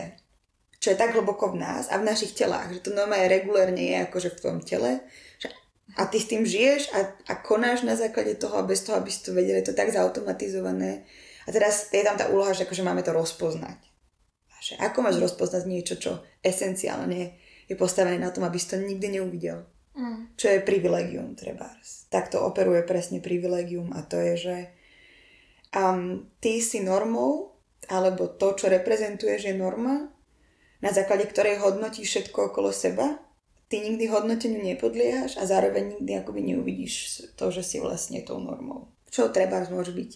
Čo 0.83 0.93
je 0.93 0.99
tak 0.99 1.15
hlboko 1.15 1.55
v 1.55 1.63
nás 1.63 1.89
a 1.89 1.97
v 1.97 2.05
našich 2.05 2.37
telách, 2.37 2.69
že 2.69 2.83
to 2.85 2.91
normálne 2.93 3.31
regulérne 3.31 3.79
je 3.79 3.97
akože 4.05 4.29
v 4.35 4.39
tvojom 4.43 4.59
tele. 4.61 4.91
Že, 5.41 5.47
a 5.97 6.01
ty 6.11 6.17
s 6.19 6.29
tým 6.29 6.43
žiješ 6.45 6.93
a, 6.93 6.99
a 7.31 7.33
konáš 7.39 7.87
na 7.87 7.95
základe 7.97 8.35
toho 8.37 8.59
a 8.59 8.67
bez 8.67 8.83
toho, 8.85 8.99
aby 8.99 9.09
si 9.09 9.23
to 9.23 9.33
vedeli, 9.33 9.63
to 9.65 9.73
je 9.73 9.79
tak 9.79 9.89
zautomatizované. 9.89 11.07
A 11.47 11.49
teraz 11.49 11.89
je 11.89 12.03
tam 12.05 12.19
tá 12.19 12.29
úloha, 12.29 12.53
že 12.53 12.67
akože 12.67 12.85
máme 12.85 13.01
to 13.01 13.15
rozpoznať. 13.15 13.79
A 14.51 14.55
že 14.61 14.73
ako 14.77 15.07
máš 15.07 15.17
rozpoznať 15.23 15.63
niečo, 15.65 15.95
čo 15.97 16.11
esenciálne 16.43 17.39
je 17.65 17.75
postavené 17.79 18.21
na 18.21 18.29
tom, 18.29 18.45
aby 18.45 18.61
si 18.61 18.69
to 18.69 18.77
nikdy 18.77 19.17
neuvidel. 19.17 19.65
Mm. 19.95 20.35
Čo 20.35 20.51
je 20.51 20.59
privilegium, 20.67 21.39
trebárs. 21.39 22.11
Takto 22.11 22.43
operuje 22.43 22.83
presne 22.83 23.23
privilegium 23.23 23.95
a 23.95 24.03
to 24.03 24.19
je, 24.19 24.33
že 24.35 24.57
um, 25.71 26.27
ty 26.43 26.59
si 26.59 26.83
normou, 26.83 27.55
alebo 27.87 28.27
to, 28.27 28.59
čo 28.59 28.67
reprezentuješ, 28.67 29.47
je 29.47 29.55
norma, 29.55 30.11
na 30.83 30.91
základe 30.91 31.31
ktorej 31.31 31.63
hodnotíš 31.63 32.11
všetko 32.11 32.51
okolo 32.51 32.75
seba, 32.75 33.23
ty 33.71 33.81
nikdy 33.81 34.11
hodnoteniu 34.11 34.61
nepodliehaš 34.61 35.39
a 35.39 35.47
zároveň 35.47 35.97
nikdy 35.97 36.11
akoby 36.19 36.41
neuvidíš 36.53 37.25
to, 37.39 37.49
že 37.49 37.63
si 37.63 37.77
vlastne 37.79 38.21
tou 38.21 38.37
normou. 38.37 38.91
Čo 39.09 39.31
treba 39.31 39.63
môže 39.71 39.95
byť, 39.95 40.11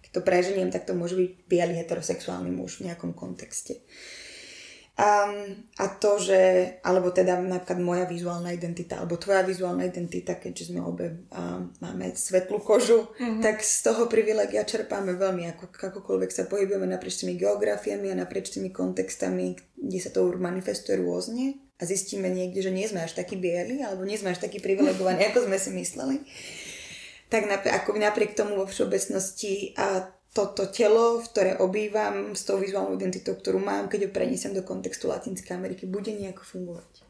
keď 0.00 0.10
to 0.16 0.20
preženiem, 0.24 0.72
tak 0.72 0.88
to 0.88 0.96
môže 0.96 1.14
byť 1.14 1.30
biely 1.44 1.76
heterosexuálny 1.76 2.50
muž 2.50 2.80
v 2.80 2.88
nejakom 2.88 3.12
kontexte. 3.12 3.84
Um, 5.00 5.64
a 5.80 5.88
to, 5.96 6.20
že, 6.20 6.40
alebo 6.84 7.08
teda 7.08 7.40
napríklad 7.40 7.80
moja 7.80 8.04
vizuálna 8.04 8.52
identita, 8.52 9.00
alebo 9.00 9.16
tvoja 9.16 9.40
vizuálna 9.40 9.88
identita, 9.88 10.36
keďže 10.36 10.74
sme 10.74 10.84
obe 10.84 11.24
um, 11.32 11.72
máme 11.80 12.12
svetlú 12.12 12.60
kožu, 12.60 13.08
mm-hmm. 13.16 13.40
tak 13.40 13.64
z 13.64 13.80
toho 13.80 14.12
privilegia 14.12 14.60
čerpáme 14.60 15.16
veľmi, 15.16 15.48
ako, 15.56 15.72
akokoľvek 15.72 16.30
sa 16.34 16.44
pohybujeme 16.44 16.84
naprieč 16.84 17.24
tými 17.24 17.40
geografiami 17.40 18.12
a 18.12 18.20
naprieč 18.20 18.52
tými 18.52 18.68
kontextami, 18.68 19.56
kde 19.80 19.98
sa 20.04 20.12
to 20.12 20.28
manifestuje 20.36 21.00
rôzne 21.00 21.56
a 21.80 21.88
zistíme 21.88 22.28
niekde, 22.28 22.60
že 22.60 22.74
nie 22.74 22.84
sme 22.84 23.00
až 23.00 23.16
takí 23.16 23.40
bieli, 23.40 23.80
alebo 23.80 24.04
nie 24.04 24.20
sme 24.20 24.36
až 24.36 24.44
takí 24.44 24.60
privilegovaní, 24.60 25.24
ako 25.32 25.48
sme 25.48 25.56
si 25.56 25.70
mysleli 25.72 26.16
tak 27.30 27.46
ako 27.46 27.94
napriek 27.94 28.34
tomu 28.34 28.58
vo 28.58 28.66
všeobecnosti 28.66 29.78
a 29.78 30.10
toto 30.30 30.70
telo, 30.70 31.18
v 31.18 31.26
ktoré 31.26 31.50
obývam 31.58 32.38
s 32.38 32.46
tou 32.46 32.62
vizuálnou 32.62 32.94
identitou, 32.94 33.34
ktorú 33.34 33.58
mám, 33.58 33.90
keď 33.90 34.06
ho 34.06 34.14
prenesem 34.14 34.54
do 34.54 34.62
kontextu 34.62 35.10
Latinskej 35.10 35.58
Ameriky, 35.58 35.90
bude 35.90 36.14
nejako 36.14 36.46
fungovať. 36.46 37.02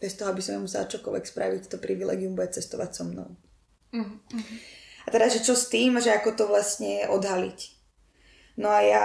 Bez 0.00 0.16
toho, 0.16 0.32
aby 0.32 0.40
som 0.40 0.64
musela 0.64 0.88
čokoľvek 0.88 1.24
spraviť, 1.28 1.62
to 1.68 1.76
privilegium 1.76 2.32
bude 2.32 2.48
cestovať 2.48 2.90
so 2.96 3.04
mnou. 3.04 3.28
Mm-hmm. 3.92 4.56
A 5.04 5.08
teda, 5.12 5.28
že 5.28 5.44
čo 5.44 5.52
s 5.52 5.68
tým, 5.68 6.00
že 6.00 6.16
ako 6.16 6.32
to 6.32 6.44
vlastne 6.48 7.04
odhaliť. 7.12 7.60
No 8.56 8.72
a 8.72 8.80
ja 8.80 9.04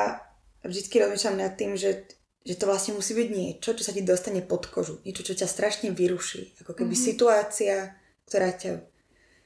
vždy 0.63 0.87
rozmýšľam 0.87 1.35
nad 1.35 1.59
tým, 1.59 1.75
že, 1.75 2.07
že 2.47 2.55
to 2.55 2.71
vlastne 2.71 2.95
musí 2.95 3.11
byť 3.11 3.29
niečo, 3.35 3.75
čo 3.75 3.83
sa 3.83 3.91
ti 3.91 3.99
dostane 3.99 4.39
pod 4.39 4.71
kožu. 4.71 5.03
Niečo, 5.03 5.27
čo 5.27 5.35
ťa 5.35 5.47
strašne 5.47 5.91
vyruší. 5.91 6.55
Ako 6.63 6.71
keby 6.71 6.95
mm-hmm. 6.95 7.09
situácia, 7.11 7.99
ktorá 8.31 8.55
ťa, 8.55 8.79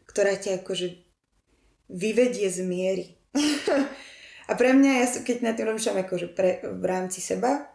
ktorá 0.05 0.37
ťa 0.37 0.61
akože 0.61 0.87
vyvedie 1.89 2.47
z 2.53 2.59
miery. 2.61 3.17
a 4.51 4.59
pre 4.59 4.75
mňa, 4.75 4.91
ja, 4.99 5.05
keď 5.23 5.37
nad 5.47 5.55
tým 5.55 5.71
rozmýšľam 5.71 6.03
akože 6.03 6.27
pre, 6.35 6.59
v 6.59 6.83
rámci 6.83 7.23
seba, 7.23 7.71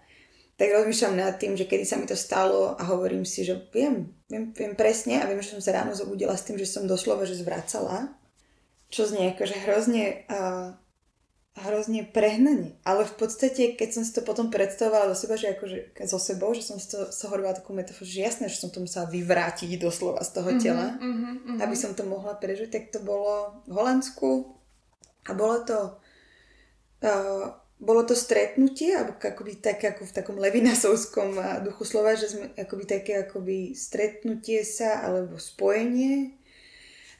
tak 0.61 0.77
rozmýšľam 0.77 1.17
nad 1.17 1.37
tým, 1.41 1.57
že 1.57 1.65
kedy 1.65 1.89
sa 1.89 1.97
mi 1.97 2.05
to 2.05 2.13
stalo 2.17 2.77
a 2.77 2.83
hovorím 2.85 3.25
si, 3.25 3.49
že 3.49 3.57
viem, 3.73 4.13
viem, 4.29 4.53
viem 4.53 4.77
presne 4.77 5.21
a 5.21 5.29
viem, 5.29 5.41
že 5.41 5.57
som 5.57 5.65
sa 5.65 5.73
ráno 5.73 5.97
zobudila 5.97 6.37
s 6.37 6.45
tým, 6.45 6.61
že 6.61 6.69
som 6.69 6.85
doslova, 6.85 7.25
že 7.25 7.41
zvracala, 7.41 8.13
čo 8.93 9.09
znie 9.09 9.33
akože 9.33 9.57
hrozne, 9.65 10.29
uh, 10.29 10.77
hrozne 11.65 12.05
prehnanie. 12.09 12.77
Ale 12.85 13.09
v 13.09 13.15
podstate, 13.21 13.73
keď 13.73 14.01
som 14.01 14.03
si 14.05 14.13
to 14.13 14.21
potom 14.21 14.53
predstavovala 14.53 15.13
do 15.13 15.17
seba, 15.17 15.41
že 15.41 15.57
akože 15.57 15.97
so 16.09 16.21
sebou, 16.21 16.53
že 16.53 16.65
som 16.65 16.77
si 16.77 16.93
to 16.93 17.09
so 17.09 17.29
hovorila 17.33 17.57
takú 17.57 17.73
metaforu, 17.73 18.05
že 18.05 18.25
jasné, 18.25 18.53
že 18.53 18.61
som 18.61 18.69
to 18.69 18.85
musela 18.85 19.09
vyvrátiť 19.09 19.77
doslova 19.81 20.25
z 20.25 20.31
toho 20.41 20.51
mhm, 20.53 20.61
tela, 20.61 20.87
mm-hmm, 20.97 21.35
mm-hmm. 21.37 21.59
aby 21.65 21.77
som 21.77 21.97
to 21.97 22.05
mohla 22.05 22.37
prežiť, 22.37 22.69
tak 22.69 22.85
to 22.93 23.01
bolo 23.01 23.65
v 23.65 23.73
Holandsku 23.73 24.57
a 25.29 25.37
bolo 25.37 25.57
to 25.69 26.01
bolo 27.77 28.03
to 28.09 28.17
stretnutie, 28.17 28.97
alebo 28.97 29.21
akoby 29.21 29.61
také 29.61 29.93
ako 29.93 30.09
v 30.09 30.17
takom 30.17 30.37
levinasovskom 30.41 31.37
duchu 31.61 31.85
slova, 31.85 32.17
že 32.17 32.33
sme 32.33 32.57
akoby 32.57 32.85
také 32.89 33.13
akoby 33.29 33.77
stretnutie 33.77 34.65
sa 34.65 35.05
alebo 35.05 35.37
spojenie 35.37 36.41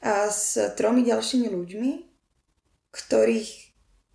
a 0.01 0.29
s 0.29 0.57
tromi 0.77 1.05
ďalšími 1.05 1.49
ľuďmi, 1.49 1.91
ktorých, 2.89 3.51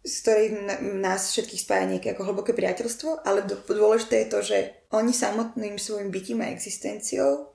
z 0.03 0.15
ktorých 0.23 0.53
nás 0.99 1.31
všetkých 1.31 1.63
spája 1.63 1.85
nejaké 1.87 2.15
ako 2.15 2.27
hlboké 2.27 2.55
priateľstvo, 2.55 3.23
ale 3.23 3.47
dôležité 3.47 4.27
je 4.27 4.29
to, 4.31 4.41
že 4.43 4.59
oni 4.91 5.15
samotným 5.15 5.79
svojim 5.79 6.11
bytím 6.11 6.43
a 6.43 6.51
existenciou, 6.51 7.55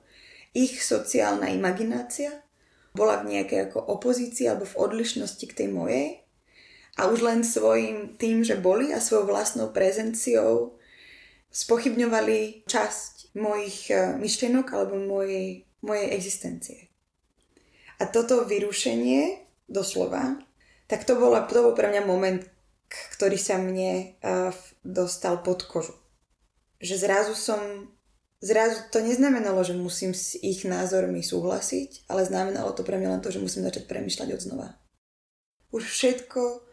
ich 0.56 0.80
sociálna 0.80 1.52
imaginácia 1.52 2.32
bola 2.96 3.20
v 3.20 3.36
nejakej 3.36 3.68
ako 3.68 3.84
opozícii 4.00 4.48
alebo 4.48 4.64
v 4.64 4.80
odlišnosti 4.80 5.44
k 5.44 5.56
tej 5.64 5.68
mojej 5.68 6.24
a 6.98 7.06
už 7.06 7.22
len 7.22 7.46
svojim 7.46 8.18
tým, 8.18 8.42
že 8.42 8.58
boli 8.58 8.90
a 8.90 8.98
svojou 8.98 9.30
vlastnou 9.30 9.70
prezenciou 9.70 10.74
spochybňovali 11.54 12.66
časť 12.66 13.38
mojich 13.38 13.94
e, 13.94 14.18
myšlienok 14.18 14.66
alebo 14.74 14.98
mojej, 14.98 15.62
mojej 15.80 16.08
existencie. 16.12 16.78
A 18.02 18.06
toto 18.10 18.42
vyrušenie, 18.46 19.46
doslova, 19.70 20.42
tak 20.90 21.06
to 21.06 21.14
bol, 21.14 21.34
to 21.46 21.60
bol 21.62 21.74
pre 21.74 21.90
mňa 21.90 22.02
moment, 22.02 22.42
ktorý 22.88 23.36
sa 23.36 23.60
mne 23.60 24.16
uh, 24.24 24.54
dostal 24.80 25.44
pod 25.44 25.66
kožu. 25.68 25.92
Že 26.80 26.94
zrazu 27.04 27.34
som, 27.36 27.60
zrazu 28.40 28.88
to 28.88 29.04
neznamenalo, 29.04 29.60
že 29.60 29.76
musím 29.76 30.16
s 30.16 30.38
ich 30.40 30.64
názormi 30.64 31.20
súhlasiť, 31.20 32.08
ale 32.08 32.24
znamenalo 32.24 32.72
to 32.72 32.86
pre 32.86 32.96
mňa 32.96 33.18
len 33.18 33.20
to, 33.20 33.28
že 33.28 33.42
musím 33.42 33.66
začať 33.66 33.84
premyšľať 33.84 34.28
od 34.32 34.40
znova. 34.40 34.68
Už 35.68 35.84
všetko, 35.84 36.67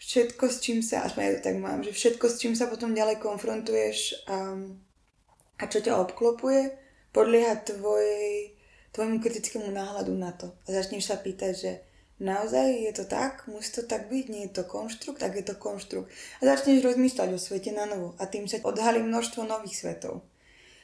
všetko, 0.00 0.44
s 0.48 0.56
čím 0.64 0.80
sa, 0.80 1.04
aspoň 1.04 1.22
ja 1.22 1.32
to 1.36 1.42
tak 1.52 1.56
mám, 1.60 1.84
že 1.84 1.92
všetko, 1.92 2.24
s 2.26 2.40
čím 2.40 2.56
sa 2.56 2.72
potom 2.72 2.96
ďalej 2.96 3.20
konfrontuješ 3.20 4.24
um, 4.24 4.80
a 5.60 5.64
čo 5.68 5.84
ťa 5.84 6.00
obklopuje, 6.00 6.72
podlieha 7.12 7.60
tvojej, 7.60 8.56
tvojmu 8.96 9.20
kritickému 9.20 9.68
náhľadu 9.68 10.16
na 10.16 10.32
to. 10.32 10.56
A 10.64 10.72
začneš 10.72 11.12
sa 11.12 11.20
pýtať, 11.20 11.52
že 11.52 11.72
naozaj 12.16 12.88
je 12.88 12.92
to 12.96 13.04
tak, 13.04 13.44
musí 13.44 13.76
to 13.76 13.84
tak 13.84 14.08
byť, 14.08 14.24
nie 14.32 14.48
je 14.48 14.56
to 14.56 14.64
konštrukt, 14.64 15.20
tak 15.20 15.36
je 15.36 15.44
to 15.44 15.52
konštrukt. 15.60 16.08
A 16.40 16.48
začneš 16.48 16.80
rozmýšľať 16.80 17.28
o 17.36 17.38
svete 17.38 17.76
na 17.76 17.84
novo 17.84 18.16
a 18.16 18.24
tým 18.24 18.48
sa 18.48 18.56
odhalí 18.64 19.04
množstvo 19.04 19.44
nových 19.44 19.84
svetov. 19.84 20.24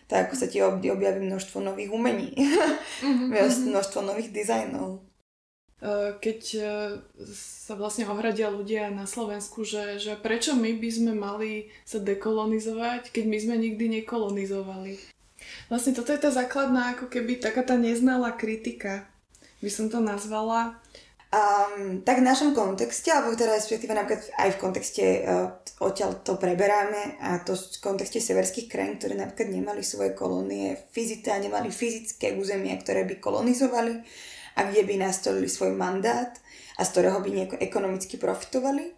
Tak 0.07 0.31
ako 0.31 0.35
sa 0.39 0.47
ti 0.47 0.63
objaví 0.63 1.25
množstvo 1.25 1.65
nových 1.65 1.91
umení, 1.91 2.37
mm-hmm. 2.37 3.33
množstvo 3.73 4.05
nových 4.05 4.31
dizajnov. 4.31 5.03
Eh, 5.77 6.17
keď 6.25 6.41
eh, 6.57 6.67
sa 7.37 7.77
vlastne 7.77 8.09
ohradia 8.09 8.49
ľudia 8.49 8.89
na 8.89 9.05
Slovensku, 9.05 9.61
že, 9.61 10.01
že 10.01 10.17
prečo 10.17 10.57
my 10.57 10.73
by 10.81 10.89
sme 10.89 11.13
mali 11.13 11.69
sa 11.85 12.01
dekolonizovať, 12.01 13.13
keď 13.13 13.25
my 13.29 13.37
sme 13.37 13.55
nikdy 13.61 13.85
nekolonizovali. 14.01 14.97
Vlastne 15.69 15.93
toto 15.93 16.17
je 16.17 16.25
tá 16.25 16.33
základná, 16.33 16.97
ako 16.97 17.13
keby 17.13 17.45
taká 17.45 17.61
tá 17.61 17.77
neznalá 17.77 18.33
kritika, 18.33 19.05
by 19.61 19.69
som 19.69 19.93
to 19.93 20.01
nazvala. 20.01 20.81
Um, 21.29 22.01
tak 22.01 22.25
v 22.25 22.29
našom 22.33 22.57
kontexte, 22.57 23.13
alebo 23.13 23.37
teda 23.37 23.53
respektíve 23.61 23.93
napríklad 23.93 24.25
aj 24.33 24.57
v 24.57 24.63
kontexte 24.63 25.05
uh, 25.29 25.53
odtiaľ 25.85 26.25
to 26.25 26.41
preberáme 26.41 27.21
a 27.21 27.45
to 27.45 27.53
v 27.53 27.83
kontexte 27.85 28.23
severských 28.25 28.73
krajín, 28.73 28.97
ktoré 28.97 29.19
napríklad 29.19 29.53
nemali 29.53 29.85
svoje 29.85 30.17
kolónie 30.17 30.89
fyzické 30.89 31.37
a 31.37 31.43
nemali 31.43 31.69
fyzické 31.69 32.33
územia, 32.33 32.81
ktoré 32.81 33.05
by 33.05 33.21
kolonizovali, 33.21 34.01
a 34.57 34.61
kde 34.65 34.83
by 34.89 34.95
nastolili 34.97 35.49
svoj 35.49 35.77
mandát 35.77 36.33
a 36.77 36.83
z 36.85 36.89
ktorého 36.93 37.21
by 37.21 37.29
nejako 37.31 37.57
ekonomicky 37.61 38.17
profitovali 38.17 38.97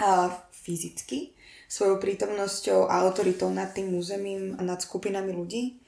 a 0.00 0.32
fyzicky 0.50 1.36
svojou 1.68 1.96
prítomnosťou 1.96 2.88
a 2.88 3.00
autoritou 3.04 3.48
nad 3.48 3.72
tým 3.72 3.96
územím 3.96 4.56
a 4.56 4.62
nad 4.64 4.80
skupinami 4.80 5.32
ľudí, 5.32 5.80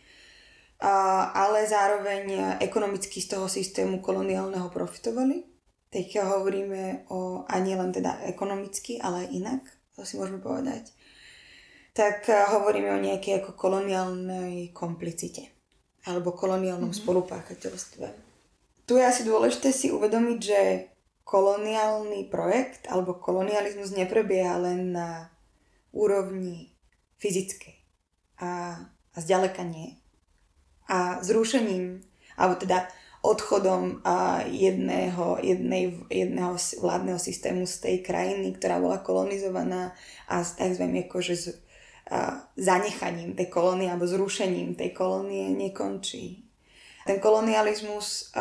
a, 0.80 1.28
ale 1.32 1.68
zároveň 1.68 2.56
ekonomicky 2.60 3.20
z 3.20 3.36
toho 3.36 3.48
systému 3.48 4.00
koloniálneho 4.00 4.72
profitovali. 4.72 5.44
Teď 5.92 6.24
hovoríme 6.24 7.06
o, 7.12 7.44
a 7.44 7.54
nie 7.60 7.76
len 7.76 7.92
teda 7.92 8.24
ekonomicky, 8.26 8.96
ale 8.98 9.28
aj 9.28 9.28
inak, 9.30 9.62
to 9.94 10.02
si 10.08 10.16
môžeme 10.16 10.40
povedať, 10.40 10.90
tak 11.94 12.26
hovoríme 12.26 12.90
o 12.90 13.04
nejakej 13.04 13.44
ako 13.44 13.54
koloniálnej 13.54 14.74
komplicite 14.74 15.54
alebo 16.08 16.34
koloniálnom 16.34 16.90
mm-hmm. 16.90 17.04
spolupáchateľstve 17.06 18.23
tu 18.84 19.00
je 19.00 19.04
asi 19.04 19.22
dôležité 19.24 19.72
si 19.72 19.88
uvedomiť, 19.88 20.38
že 20.40 20.60
koloniálny 21.24 22.28
projekt 22.28 22.84
alebo 22.92 23.16
kolonializmus 23.16 23.96
neprebieha 23.96 24.60
len 24.60 24.92
na 24.92 25.32
úrovni 25.90 26.76
fyzickej 27.16 27.74
a, 28.44 28.76
a 28.84 29.16
zďaleka 29.16 29.64
nie. 29.64 29.96
A 30.84 31.24
zrušením, 31.24 32.04
alebo 32.36 32.60
teda 32.60 32.84
odchodom 33.24 34.04
jedného, 34.52 35.40
jednej, 35.40 35.96
jedného 36.12 36.60
vládneho 36.60 37.16
systému 37.16 37.64
z 37.64 37.80
tej 37.80 37.96
krajiny, 38.04 38.52
ktorá 38.52 38.76
bola 38.76 39.00
kolonizovaná 39.00 39.96
a 40.28 40.44
s 40.44 40.60
tzv. 40.60 40.84
akože 41.08 41.32
z, 41.32 41.46
a, 42.12 42.44
zanechaním 42.60 43.32
tej 43.32 43.48
kolónie 43.48 43.88
alebo 43.88 44.04
zrušením 44.04 44.76
tej 44.76 44.92
kolónie 44.92 45.48
nekončí. 45.56 46.43
Ten 47.04 47.20
kolonializmus 47.20 48.32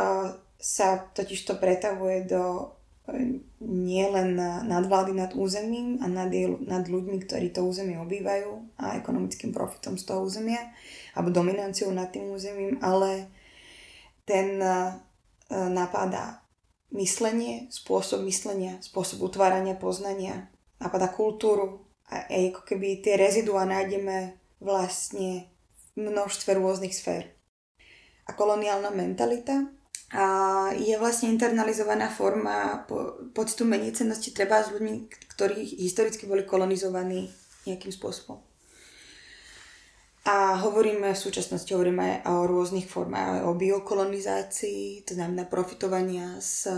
sa 0.60 0.88
totiž 1.12 1.44
to 1.44 1.60
pretavuje 1.60 2.24
do 2.24 2.72
nielen 3.60 4.40
nadvlády 4.64 5.12
nad 5.12 5.36
územím 5.36 6.00
a 6.00 6.08
nad, 6.08 6.32
nad 6.64 6.88
ľuďmi, 6.88 7.28
ktorí 7.28 7.52
to 7.52 7.68
územie 7.68 8.00
obývajú 8.00 8.80
a 8.80 8.96
ekonomickým 8.96 9.52
profitom 9.52 10.00
z 10.00 10.08
toho 10.08 10.24
územia 10.24 10.72
alebo 11.12 11.36
dominanciou 11.36 11.92
nad 11.92 12.08
tým 12.16 12.32
územím, 12.32 12.80
ale 12.80 13.28
ten 14.24 14.56
napadá 15.52 16.48
myslenie, 16.96 17.68
spôsob 17.68 18.24
myslenia, 18.24 18.80
spôsob 18.80 19.28
utvárania 19.28 19.76
poznania, 19.76 20.48
napadá 20.80 21.12
kultúru 21.12 21.84
a 22.08 22.24
ako 22.32 22.64
keby 22.64 23.04
tie 23.04 23.20
rezidua 23.20 23.68
nájdeme 23.68 24.40
vlastne 24.64 25.52
v 25.96 26.08
množstve 26.08 26.56
rôznych 26.56 26.96
sfér 26.96 27.36
a 28.28 28.32
koloniálna 28.34 28.90
mentalita. 28.92 29.68
A 30.14 30.26
je 30.78 30.94
vlastne 31.02 31.34
internalizovaná 31.34 32.06
forma 32.06 32.86
po, 32.86 33.18
pocitu 33.34 33.66
menícenosti 33.66 34.30
treba 34.30 34.62
s 34.62 34.70
ľuďmi, 34.70 35.10
ktorí 35.34 35.82
historicky 35.82 36.30
boli 36.30 36.46
kolonizovaní 36.46 37.34
nejakým 37.66 37.90
spôsobom. 37.90 38.38
A 40.24 40.56
hovoríme 40.56 41.12
v 41.12 41.20
súčasnosti 41.20 41.68
hovoríme 41.68 42.24
aj 42.24 42.32
o 42.32 42.48
rôznych 42.48 42.88
formách, 42.88 43.44
o 43.44 43.58
biokolonizácii, 43.58 45.04
to 45.04 45.20
znamená 45.20 45.50
profitovania 45.50 46.40
z 46.40 46.72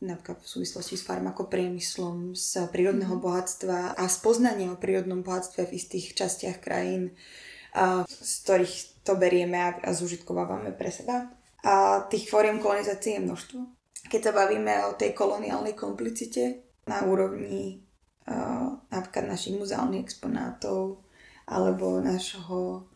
napríklad 0.00 0.40
v 0.40 0.48
súvislosti 0.48 0.96
s 0.96 1.04
farmakopriemyslom, 1.04 2.32
z 2.32 2.66
prírodného 2.72 3.20
mm-hmm. 3.20 3.26
bohatstva 3.28 3.78
a 4.00 4.04
spoznanie 4.08 4.72
o 4.72 4.80
prírodnom 4.80 5.20
bohatstve 5.20 5.68
v 5.68 5.76
istých 5.76 6.16
častiach 6.16 6.58
krajín, 6.64 7.12
z 8.06 8.32
ktorých 8.44 9.04
to 9.06 9.16
berieme 9.16 9.58
a, 9.58 9.90
zužitkovávame 9.94 10.74
pre 10.74 10.90
seba. 10.90 11.30
A 11.64 12.06
tých 12.08 12.30
fóriem 12.32 12.58
kolonizácie 12.58 13.20
je 13.20 13.26
množstvo. 13.26 13.58
keď 14.10 14.20
sa 14.20 14.32
bavíme 14.32 14.90
o 14.90 14.96
tej 14.96 15.12
koloniálnej 15.12 15.76
komplicite 15.76 16.66
na 16.88 17.04
úrovni 17.04 17.84
uh, 18.26 18.74
napríklad 18.90 19.28
našich 19.28 19.54
muzeálnych 19.54 20.02
exponátov 20.02 21.04
alebo 21.46 22.00
našho 22.00 22.90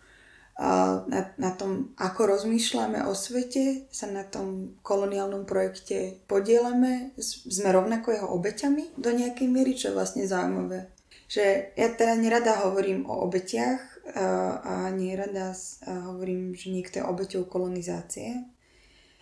na, 0.54 1.34
na 1.34 1.50
tom, 1.50 1.90
ako 1.98 2.38
rozmýšľame 2.38 3.02
o 3.10 3.12
svete, 3.14 3.90
sa 3.90 4.06
na 4.06 4.22
tom 4.22 4.78
koloniálnom 4.86 5.42
projekte 5.50 6.22
podielame, 6.30 7.10
sme 7.18 7.74
rovnako 7.74 8.14
jeho 8.14 8.28
obeťami 8.30 8.94
do 8.94 9.10
nejakej 9.10 9.48
miery, 9.50 9.74
čo 9.74 9.90
je 9.90 9.98
vlastne 9.98 10.22
zaujímavé. 10.22 10.94
Že 11.26 11.74
ja 11.74 11.88
teda 11.90 12.14
nerada 12.14 12.62
hovorím 12.62 13.02
o 13.10 13.26
obetiach 13.26 13.93
a, 14.12 14.92
nerada 14.92 15.56
hovorím, 15.88 16.52
že 16.52 16.68
niekto 16.68 17.00
je 17.00 17.08
obeťou 17.08 17.48
kolonizácie, 17.48 18.44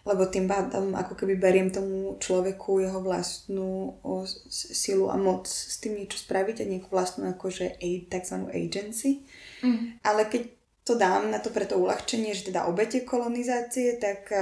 lebo 0.03 0.27
tým 0.27 0.51
pádom 0.51 0.99
ako 0.99 1.15
keby 1.15 1.39
beriem 1.39 1.71
tomu 1.71 2.19
človeku 2.19 2.83
jeho 2.83 2.99
vlastnú 2.99 4.03
silu 4.51 5.07
a 5.07 5.15
moc 5.15 5.47
s 5.47 5.79
tým 5.79 5.95
niečo 5.95 6.19
spraviť 6.19 6.67
a 6.67 6.71
nejakú 6.71 6.91
vlastnú 6.91 7.31
akože 7.31 7.79
tzv. 8.11 8.37
agency. 8.51 9.23
Mm. 9.63 10.03
Ale 10.03 10.27
keď 10.27 10.43
to 10.83 10.99
dám 10.99 11.31
na 11.31 11.39
to 11.39 11.55
preto 11.55 11.79
uľahčenie, 11.79 12.35
že 12.35 12.51
teda 12.51 12.67
obete 12.67 13.07
kolonizácie, 13.07 14.03
tak 14.03 14.35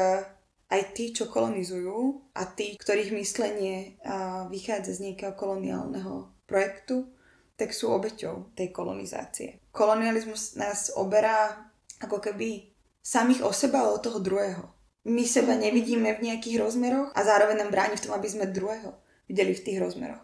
aj 0.72 0.82
tí, 0.96 1.12
čo 1.12 1.28
kolonizujú 1.28 2.32
a 2.32 2.48
tí, 2.48 2.80
ktorých 2.80 3.12
myslenie 3.20 4.00
vychádza 4.48 4.96
z 4.96 5.12
nejakého 5.12 5.36
koloniálneho 5.36 6.32
projektu, 6.48 7.12
tak 7.60 7.76
sú 7.76 7.92
obeťou 7.92 8.56
tej 8.56 8.72
kolonizácie. 8.72 9.59
Kolonializmus 9.70 10.58
nás 10.58 10.90
oberá 10.94 11.70
ako 12.02 12.18
keby 12.18 12.70
samých 13.02 13.46
o 13.46 13.52
seba 13.54 13.86
a 13.86 13.92
od 13.94 14.02
toho 14.02 14.18
druhého. 14.18 14.66
My 15.08 15.24
seba 15.24 15.56
nevidíme 15.56 16.12
v 16.20 16.28
nejakých 16.28 16.60
rozmeroch 16.60 17.16
a 17.16 17.20
zároveň 17.24 17.64
nám 17.64 17.72
bráni 17.72 17.96
v 17.96 18.04
tom, 18.04 18.12
aby 18.12 18.28
sme 18.28 18.52
druhého 18.52 18.92
videli 19.30 19.54
v 19.54 19.64
tých 19.64 19.78
rozmeroch. 19.80 20.20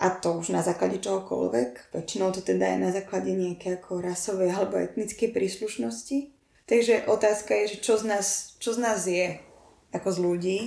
A 0.00 0.16
to 0.16 0.36
už 0.36 0.52
na 0.52 0.64
základe 0.64 1.00
čohokoľvek. 1.00 1.92
Väčšinou 1.92 2.32
to 2.32 2.40
teda 2.40 2.72
je 2.72 2.78
na 2.80 2.90
základe 2.92 3.32
nejakej 3.32 3.80
ako 3.80 4.00
rasovej 4.00 4.52
alebo 4.52 4.80
etnickej 4.80 5.32
príslušnosti. 5.32 6.32
Takže 6.64 7.10
otázka 7.10 7.52
je, 7.52 7.76
že 7.76 7.78
čo 7.82 7.98
z 7.98 8.04
nás, 8.06 8.56
čo 8.62 8.72
z 8.72 8.78
nás 8.78 9.04
je 9.04 9.36
ako 9.90 10.08
z 10.08 10.18
ľudí 10.22 10.58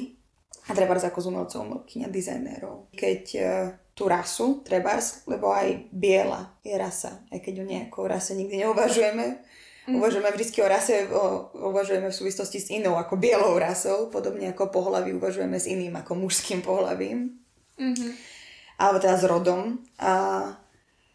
a 0.67 0.75
treba 0.75 0.99
ako 0.99 1.19
z 1.23 1.27
umelcov, 1.31 1.59
umelkyň 1.63 2.01
a 2.05 2.09
dizajnérov. 2.11 2.75
Keď 2.93 3.23
uh, 3.39 3.47
tú 3.93 4.09
rasu, 4.09 4.65
treba, 4.65 4.97
lebo 5.29 5.53
aj 5.53 5.89
biela 5.93 6.57
je 6.65 6.73
rasa, 6.73 7.21
aj 7.29 7.39
keď 7.45 7.61
o 7.61 7.69
nejakou 7.69 8.09
rase 8.09 8.33
nikdy 8.33 8.65
neuvažujeme. 8.65 9.37
Mm. 9.85 9.99
Uvažujeme 9.99 10.29
vždy 10.33 10.59
o 10.63 10.67
rase, 10.67 10.95
o, 11.11 11.23
uvažujeme 11.69 12.09
v 12.09 12.15
súvislosti 12.15 12.57
s 12.57 12.71
inou 12.73 12.97
ako 12.97 13.19
bielou 13.19 13.53
rasou, 13.59 14.09
podobne 14.09 14.49
ako 14.49 14.71
pohlavy 14.71 15.13
uvažujeme 15.13 15.59
s 15.59 15.69
iným 15.69 15.93
ako 15.99 16.17
mužským 16.23 16.63
pohlavím. 16.65 17.37
Mm-hmm 17.77 18.33
alebo 18.77 18.97
teda 18.99 19.17
s 19.17 19.25
rodom. 19.25 19.79
A 20.01 20.13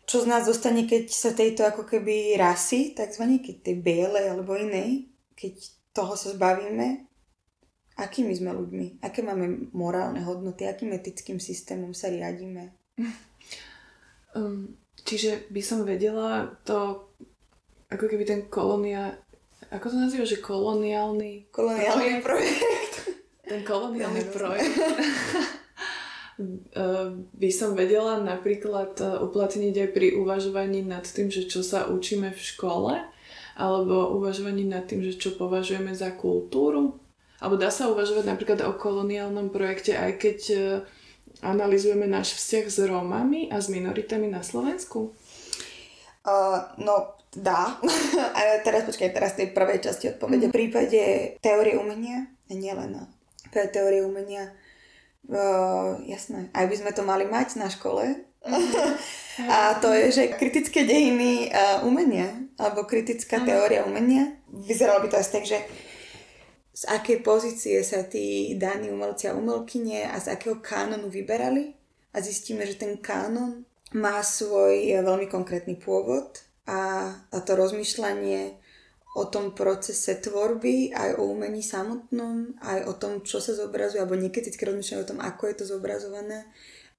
čo 0.08 0.24
z 0.24 0.26
nás 0.30 0.48
zostane, 0.48 0.88
keď 0.88 1.10
sa 1.12 1.36
tejto 1.36 1.66
ako 1.66 1.84
keby 1.84 2.38
rasy, 2.38 2.96
takzvané, 2.96 3.44
keď 3.44 3.56
tej 3.60 3.76
bielej 3.82 4.24
alebo 4.32 4.56
inej, 4.56 5.10
keď 5.36 5.54
toho 5.92 6.14
sa 6.16 6.32
zbavíme, 6.32 7.07
akými 7.98 8.30
sme 8.32 8.54
ľuďmi, 8.54 9.02
aké 9.02 9.26
máme 9.26 9.74
morálne 9.74 10.22
hodnoty, 10.22 10.64
akým 10.64 10.94
etickým 10.94 11.42
systémom 11.42 11.90
sa 11.92 12.08
riadíme. 12.08 12.70
Um, 14.32 14.78
čiže 15.02 15.50
by 15.50 15.62
som 15.62 15.82
vedela 15.82 16.46
to, 16.62 17.10
ako 17.90 18.04
keby 18.06 18.22
ten 18.22 18.40
kolonia, 18.46 19.18
ako 19.74 19.90
to 19.90 19.96
nazýva, 19.98 20.24
že 20.24 20.38
koloniálny... 20.38 21.50
Koloniálny 21.50 22.22
projekt. 22.22 22.24
projekt. 22.24 22.94
Ten 23.42 23.60
koloniálny 23.66 24.22
projekt. 24.30 24.78
by 27.34 27.50
som 27.50 27.74
vedela 27.74 28.22
napríklad 28.22 28.94
e, 29.02 29.04
uplatniť 29.26 29.74
aj 29.74 29.88
pri 29.90 30.14
uvažovaní 30.14 30.86
nad 30.86 31.02
tým, 31.02 31.34
že 31.34 31.50
čo 31.50 31.66
sa 31.66 31.90
učíme 31.90 32.30
v 32.30 32.38
škole, 32.40 32.94
alebo 33.58 34.14
uvažovaní 34.14 34.62
nad 34.62 34.86
tým, 34.86 35.02
že 35.02 35.18
čo 35.18 35.34
považujeme 35.34 35.90
za 35.98 36.14
kultúru. 36.14 37.02
Alebo 37.38 37.54
dá 37.54 37.70
sa 37.70 37.86
uvažovať 37.86 38.24
napríklad 38.26 38.60
o 38.66 38.74
koloniálnom 38.74 39.54
projekte, 39.54 39.94
aj 39.94 40.12
keď 40.18 40.38
e, 40.50 40.58
analizujeme 41.42 42.10
náš 42.10 42.34
vzťah 42.34 42.66
s 42.66 42.78
Rómami 42.82 43.46
a 43.54 43.62
s 43.62 43.70
minoritami 43.70 44.26
na 44.26 44.42
Slovensku? 44.42 45.14
Uh, 46.26 46.60
no, 46.82 47.14
dá. 47.32 47.78
a 48.36 48.40
teraz 48.66 48.84
počkaj, 48.84 49.14
teraz 49.14 49.38
tej 49.38 49.54
prvej 49.54 49.80
časti 49.80 50.10
odpovede. 50.12 50.46
Mm. 50.46 50.50
V 50.50 50.58
prípade 50.58 51.00
teórie 51.38 51.78
umenia, 51.78 52.26
nielen 52.50 53.06
teórie 53.48 54.02
umenia, 54.04 54.52
Uh, 55.28 56.00
jasné, 56.08 56.48
aj 56.56 56.64
by 56.72 56.74
sme 56.80 56.90
to 56.96 57.04
mali 57.04 57.28
mať 57.28 57.60
na 57.60 57.68
škole. 57.68 58.24
Mm-hmm. 58.48 59.44
a 59.52 59.76
to 59.76 59.92
je, 59.92 60.04
že 60.08 60.24
kritické 60.40 60.88
dejiny 60.88 61.52
uh, 61.52 61.84
umenia, 61.84 62.32
alebo 62.56 62.88
kritická 62.88 63.36
mm-hmm. 63.36 63.50
teória 63.52 63.84
umenia. 63.84 64.40
Vyzeralo 64.48 65.04
by 65.04 65.12
to 65.12 65.20
asi 65.20 65.30
tak, 65.36 65.44
že 65.44 65.60
z 66.78 66.86
akej 66.86 67.26
pozície 67.26 67.82
sa 67.82 68.06
tí 68.06 68.54
daní 68.54 68.94
umelci 68.94 69.26
a 69.26 69.34
umelkyne 69.34 70.06
a 70.06 70.22
z 70.22 70.30
akého 70.30 70.62
kánonu 70.62 71.10
vyberali 71.10 71.74
a 72.14 72.22
zistíme, 72.22 72.62
že 72.62 72.78
ten 72.78 73.02
kánon 73.02 73.66
má 73.98 74.22
svoj 74.22 74.94
eh, 74.94 75.02
veľmi 75.02 75.26
konkrétny 75.26 75.74
pôvod 75.74 76.38
a, 76.70 77.10
a 77.34 77.36
to 77.42 77.58
rozmýšľanie 77.58 78.54
o 79.18 79.26
tom 79.26 79.50
procese 79.50 80.22
tvorby, 80.22 80.94
aj 80.94 81.18
o 81.18 81.26
umení 81.34 81.64
samotnom, 81.64 82.54
aj 82.62 82.86
o 82.86 82.92
tom, 82.94 83.26
čo 83.26 83.42
sa 83.42 83.56
zobrazuje, 83.56 83.98
alebo 83.98 84.14
niekedy 84.14 84.46
rozmýšľajú 84.54 85.00
o 85.02 85.10
tom, 85.10 85.18
ako 85.18 85.50
je 85.50 85.54
to 85.58 85.64
zobrazované, 85.66 86.46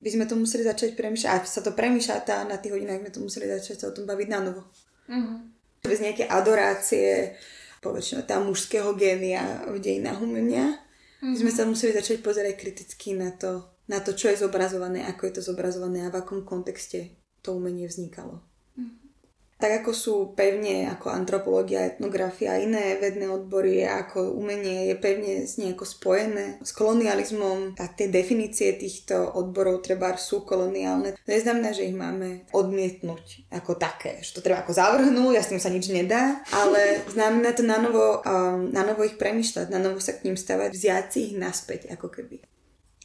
by 0.04 0.10
sme 0.12 0.28
to 0.28 0.36
museli 0.36 0.68
začať 0.68 1.00
premýšľať. 1.00 1.32
A 1.32 1.48
sa 1.48 1.64
to 1.64 1.72
premýšľa 1.72 2.18
tá, 2.28 2.44
na 2.44 2.60
tých 2.60 2.76
hodinách 2.76 3.08
sme 3.08 3.14
to 3.16 3.24
museli 3.24 3.48
začať 3.48 3.78
sa 3.80 3.86
o 3.88 3.96
tom 3.96 4.04
baviť 4.04 4.28
na 4.28 4.40
novo. 4.44 4.68
Mm-hmm. 5.08 5.38
Bez 5.86 6.00
nejaké 6.04 6.28
adorácie, 6.28 7.40
poväčšinou 7.80 8.24
tam 8.28 8.48
mužského 8.48 8.94
génia 8.96 9.66
v 9.68 9.80
dejinách 9.80 10.20
umenia, 10.20 10.78
mm-hmm. 11.24 11.36
sme 11.36 11.52
sa 11.52 11.64
museli 11.68 11.96
začať 11.96 12.24
pozerať 12.24 12.56
kriticky 12.60 13.16
na 13.16 13.32
to, 13.36 13.66
na 13.90 14.00
to, 14.00 14.14
čo 14.14 14.30
je 14.32 14.44
zobrazované, 14.44 15.04
ako 15.08 15.22
je 15.28 15.34
to 15.40 15.42
zobrazované 15.42 16.06
a 16.06 16.14
v 16.14 16.20
akom 16.20 16.46
kontexte 16.46 17.16
to 17.44 17.56
umenie 17.56 17.88
vznikalo 17.88 18.44
tak 19.60 19.84
ako 19.84 19.92
sú 19.92 20.16
pevne 20.40 20.88
ako 20.88 21.12
antropológia, 21.12 21.84
etnografia 21.84 22.56
a 22.56 22.64
iné 22.64 22.96
vedné 22.96 23.28
odbory, 23.28 23.84
ako 23.84 24.32
umenie 24.40 24.88
je 24.88 24.96
pevne 24.96 25.44
s 25.44 25.60
nejako 25.60 25.84
spojené 25.84 26.64
s 26.64 26.72
kolonializmom, 26.72 27.76
tak 27.76 28.00
tie 28.00 28.08
definície 28.08 28.80
týchto 28.80 29.36
odborov 29.36 29.84
treba 29.84 30.16
sú 30.16 30.48
koloniálne. 30.48 31.20
To 31.20 31.28
neznamená, 31.28 31.76
že 31.76 31.92
ich 31.92 31.94
máme 31.94 32.48
odmietnúť 32.56 33.52
ako 33.52 33.76
také, 33.76 34.24
že 34.24 34.32
to 34.32 34.40
treba 34.40 34.64
ako 34.64 34.72
zavrhnúť 34.72 35.36
a 35.36 35.44
s 35.44 35.52
tým 35.52 35.60
sa 35.60 35.68
nič 35.68 35.92
nedá, 35.92 36.40
ale 36.56 37.04
znamená 37.16 37.52
to 37.52 37.68
na 37.68 37.84
novo, 37.84 38.24
um, 38.24 38.72
na 38.72 38.88
novo 38.88 39.04
ich 39.04 39.20
premyšľať, 39.20 39.68
na 39.68 39.84
novo 39.84 40.00
sa 40.00 40.16
k 40.16 40.24
ním 40.24 40.40
stavať, 40.40 40.72
vziať 40.72 41.06
si 41.12 41.20
ich 41.30 41.36
naspäť 41.36 41.92
ako 41.92 42.08
keby. 42.08 42.40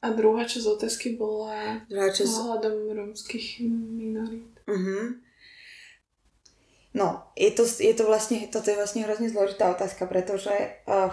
A 0.05 0.13
druhá 0.13 0.45
časť 0.47 0.67
otázky 0.69 1.19
bola 1.19 1.81
druhá 1.89 2.13
časť... 2.13 2.31
ohľadom 2.31 2.93
rómskych 2.93 3.65
minorít. 3.67 4.53
Uh-huh. 4.69 5.17
No, 6.95 7.27
je 7.35 7.51
to, 7.51 7.67
je 7.67 7.91
to 7.91 8.07
vlastne, 8.07 8.39
toto 8.47 8.71
je 8.71 8.79
vlastne 8.79 9.03
hrozne 9.03 9.27
zložitá 9.27 9.67
otázka, 9.75 10.07
pretože 10.07 10.55
uh, 10.87 11.11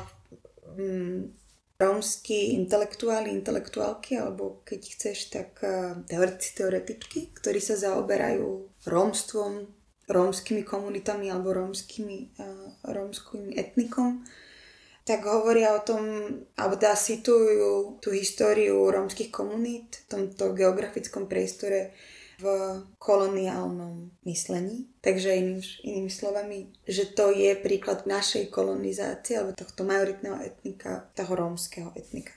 um, 0.78 1.34
rómsky 1.82 2.54
intelektuáli, 2.54 3.34
intelektuálky, 3.34 4.22
alebo 4.22 4.62
keď 4.62 4.82
chceš, 4.94 5.34
tak 5.34 5.58
uh, 5.66 5.98
teoretici, 6.06 6.54
teoretičky, 6.54 7.20
ktorí 7.34 7.58
sa 7.58 7.74
zaoberajú 7.82 8.70
rómstvom, 8.86 9.74
rómskymi 10.06 10.62
komunitami 10.62 11.34
alebo 11.34 11.50
rómskymi, 11.50 12.38
uh, 12.38 12.78
rómským 12.86 13.50
etnikom, 13.58 14.22
tak 15.02 15.26
hovoria 15.26 15.74
o 15.74 15.82
tom, 15.82 16.02
alebo 16.62 16.78
teda 16.78 16.94
situujú 16.94 17.98
tú 18.06 18.14
históriu 18.14 18.86
rómskych 18.86 19.34
komunít 19.34 20.06
v 20.06 20.30
tomto 20.30 20.54
geografickom 20.54 21.26
priestore 21.26 21.98
v 22.42 22.46
koloniálnom 22.98 24.26
myslení. 24.26 24.90
Takže 24.98 25.38
iným, 25.38 25.62
inými 25.86 26.10
slovami, 26.10 26.74
že 26.90 27.14
to 27.14 27.30
je 27.30 27.54
príklad 27.54 28.10
našej 28.10 28.50
kolonizácie 28.50 29.38
alebo 29.38 29.54
tohto 29.54 29.86
majoritného 29.86 30.42
etnika, 30.42 31.06
toho 31.14 31.38
rómskeho 31.38 31.94
etnika. 31.94 32.34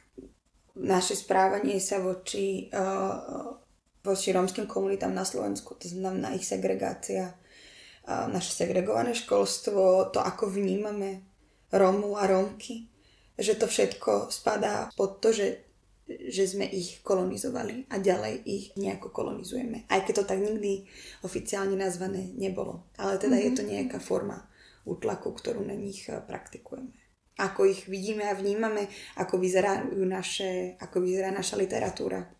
Naše 0.76 1.16
správanie 1.16 1.80
sa 1.80 2.04
voči, 2.04 2.68
uh, 2.68 3.56
voči 4.04 4.36
rómskym 4.36 4.68
komunitám 4.68 5.14
na 5.16 5.24
Slovensku, 5.24 5.78
to 5.80 5.88
znamená 5.88 6.36
ich 6.36 6.44
segregácia, 6.44 7.32
uh, 7.32 8.28
naše 8.28 8.52
segregované 8.52 9.16
školstvo, 9.16 10.12
to 10.12 10.20
ako 10.20 10.52
vnímame 10.52 11.24
Rómu 11.72 12.20
a 12.20 12.28
Rómky, 12.28 12.92
že 13.38 13.56
to 13.56 13.66
všetko 13.66 14.30
spadá 14.30 14.92
pod 14.94 15.18
to, 15.18 15.34
že 15.34 15.73
že 16.08 16.44
sme 16.44 16.68
ich 16.68 17.00
kolonizovali 17.00 17.88
a 17.88 17.96
ďalej 17.96 18.34
ich 18.44 18.64
nejako 18.76 19.08
kolonizujeme. 19.08 19.88
Aj 19.88 20.04
keď 20.04 20.20
to 20.20 20.24
tak 20.28 20.40
nikdy 20.44 20.84
oficiálne 21.24 21.76
nazvané 21.80 22.28
nebolo. 22.36 22.92
Ale 23.00 23.16
teda 23.16 23.40
mm-hmm. 23.40 23.48
je 23.48 23.56
to 23.56 23.62
mhm. 23.64 23.70
nejaká 23.72 23.98
forma 24.04 24.38
útlaku, 24.84 25.32
ktorú 25.32 25.64
na 25.64 25.72
nich 25.72 26.04
eh, 26.12 26.20
praktikujeme. 26.20 26.92
ako 27.34 27.66
ich 27.66 27.90
vidíme 27.90 28.30
a 28.30 28.38
vnímame, 28.38 28.86
ako 29.18 29.42
vyzerá, 29.42 29.82
naše, 29.90 30.78
ako 30.78 31.02
vyzerá 31.02 31.34
naša 31.34 31.58
literatúra. 31.58 32.30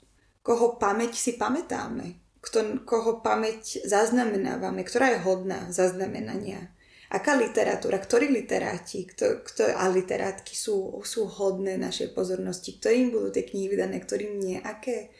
Koho 0.44 0.78
pamäť 0.78 1.18
si 1.18 1.34
pamätáme, 1.34 2.38
kto, 2.44 2.84
koho 2.84 3.24
pamäť 3.24 3.82
zaznamenávame, 3.88 4.84
ktorá 4.84 5.16
je 5.16 5.24
hodná 5.24 5.72
zaznamenania. 5.72 6.70
Aká 7.12 7.36
literatúra, 7.36 8.00
ktorí 8.00 8.32
literáti? 8.32 9.04
Kto, 9.04 9.44
kto, 9.44 9.62
a 9.76 9.84
literátky 9.92 10.56
sú, 10.56 10.96
sú 11.04 11.28
hodné 11.28 11.76
našej 11.76 12.16
pozornosti, 12.16 12.80
ktorým 12.80 13.12
budú 13.12 13.28
tie 13.28 13.44
knihy 13.44 13.68
vydané, 13.68 14.00
ktorým 14.00 14.40
nie, 14.40 14.56
aké, 14.56 15.12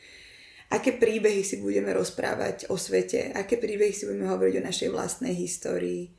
aké 0.73 0.97
príbehy 0.97 1.45
si 1.45 1.61
budeme 1.61 1.93
rozprávať 1.93 2.73
o 2.73 2.81
svete, 2.81 3.37
aké 3.37 3.61
príbehy 3.61 3.93
si 3.93 4.09
budeme 4.09 4.33
hovoriť 4.33 4.55
o 4.59 4.67
našej 4.67 4.89
vlastnej 4.89 5.37
histórii. 5.37 6.17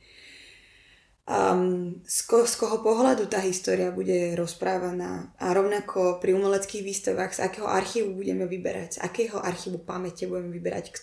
Um, 1.26 2.06
z, 2.06 2.22
ko, 2.22 2.46
z 2.46 2.54
koho 2.54 2.86
pohľadu 2.86 3.26
tá 3.26 3.42
história 3.42 3.90
bude 3.90 4.38
rozprávaná? 4.38 5.34
A 5.42 5.50
rovnako 5.50 6.22
pri 6.22 6.38
umeleckých 6.38 6.86
výstavách 6.86 7.34
z 7.34 7.42
akého 7.42 7.66
archívu 7.66 8.14
budeme 8.14 8.46
vyberať, 8.46 9.02
z 9.02 9.02
akého 9.02 9.42
archívu 9.42 9.82
pamäte 9.82 10.30
budeme 10.30 10.54
vyberať, 10.54 10.94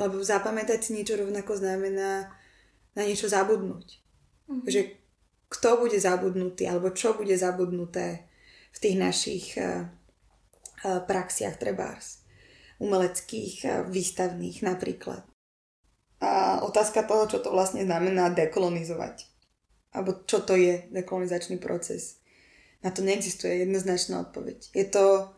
lebo 0.00 0.24
zapamätať 0.24 0.80
si 0.80 0.96
niečo 0.96 1.20
rovnako 1.20 1.60
znamená 1.60 2.32
na 2.96 3.02
niečo 3.04 3.28
zabudnúť. 3.28 4.05
Mm-hmm. 4.46 4.68
Že 4.70 4.80
kto 5.46 5.70
bude 5.82 5.98
zabudnutý 5.98 6.66
alebo 6.66 6.90
čo 6.90 7.14
bude 7.14 7.34
zabudnuté 7.38 8.26
v 8.74 8.78
tých 8.82 8.96
našich 8.98 9.46
uh, 9.58 9.88
praxiach 10.82 11.56
trebárs 11.58 12.22
umeleckých, 12.82 13.54
uh, 13.64 13.72
výstavných 13.88 14.62
napríklad. 14.66 15.24
A 16.20 16.60
otázka 16.64 17.04
toho, 17.04 17.28
čo 17.28 17.38
to 17.40 17.52
vlastne 17.52 17.84
znamená 17.84 18.32
dekolonizovať 18.32 19.36
alebo 19.96 20.28
čo 20.28 20.44
to 20.44 20.52
je 20.52 20.84
dekolonizačný 20.92 21.56
proces. 21.56 22.20
Na 22.84 22.92
to 22.92 23.00
neexistuje 23.00 23.64
jednoznačná 23.64 24.28
odpoveď. 24.28 24.68
Je 24.76 24.84
to, 24.84 25.32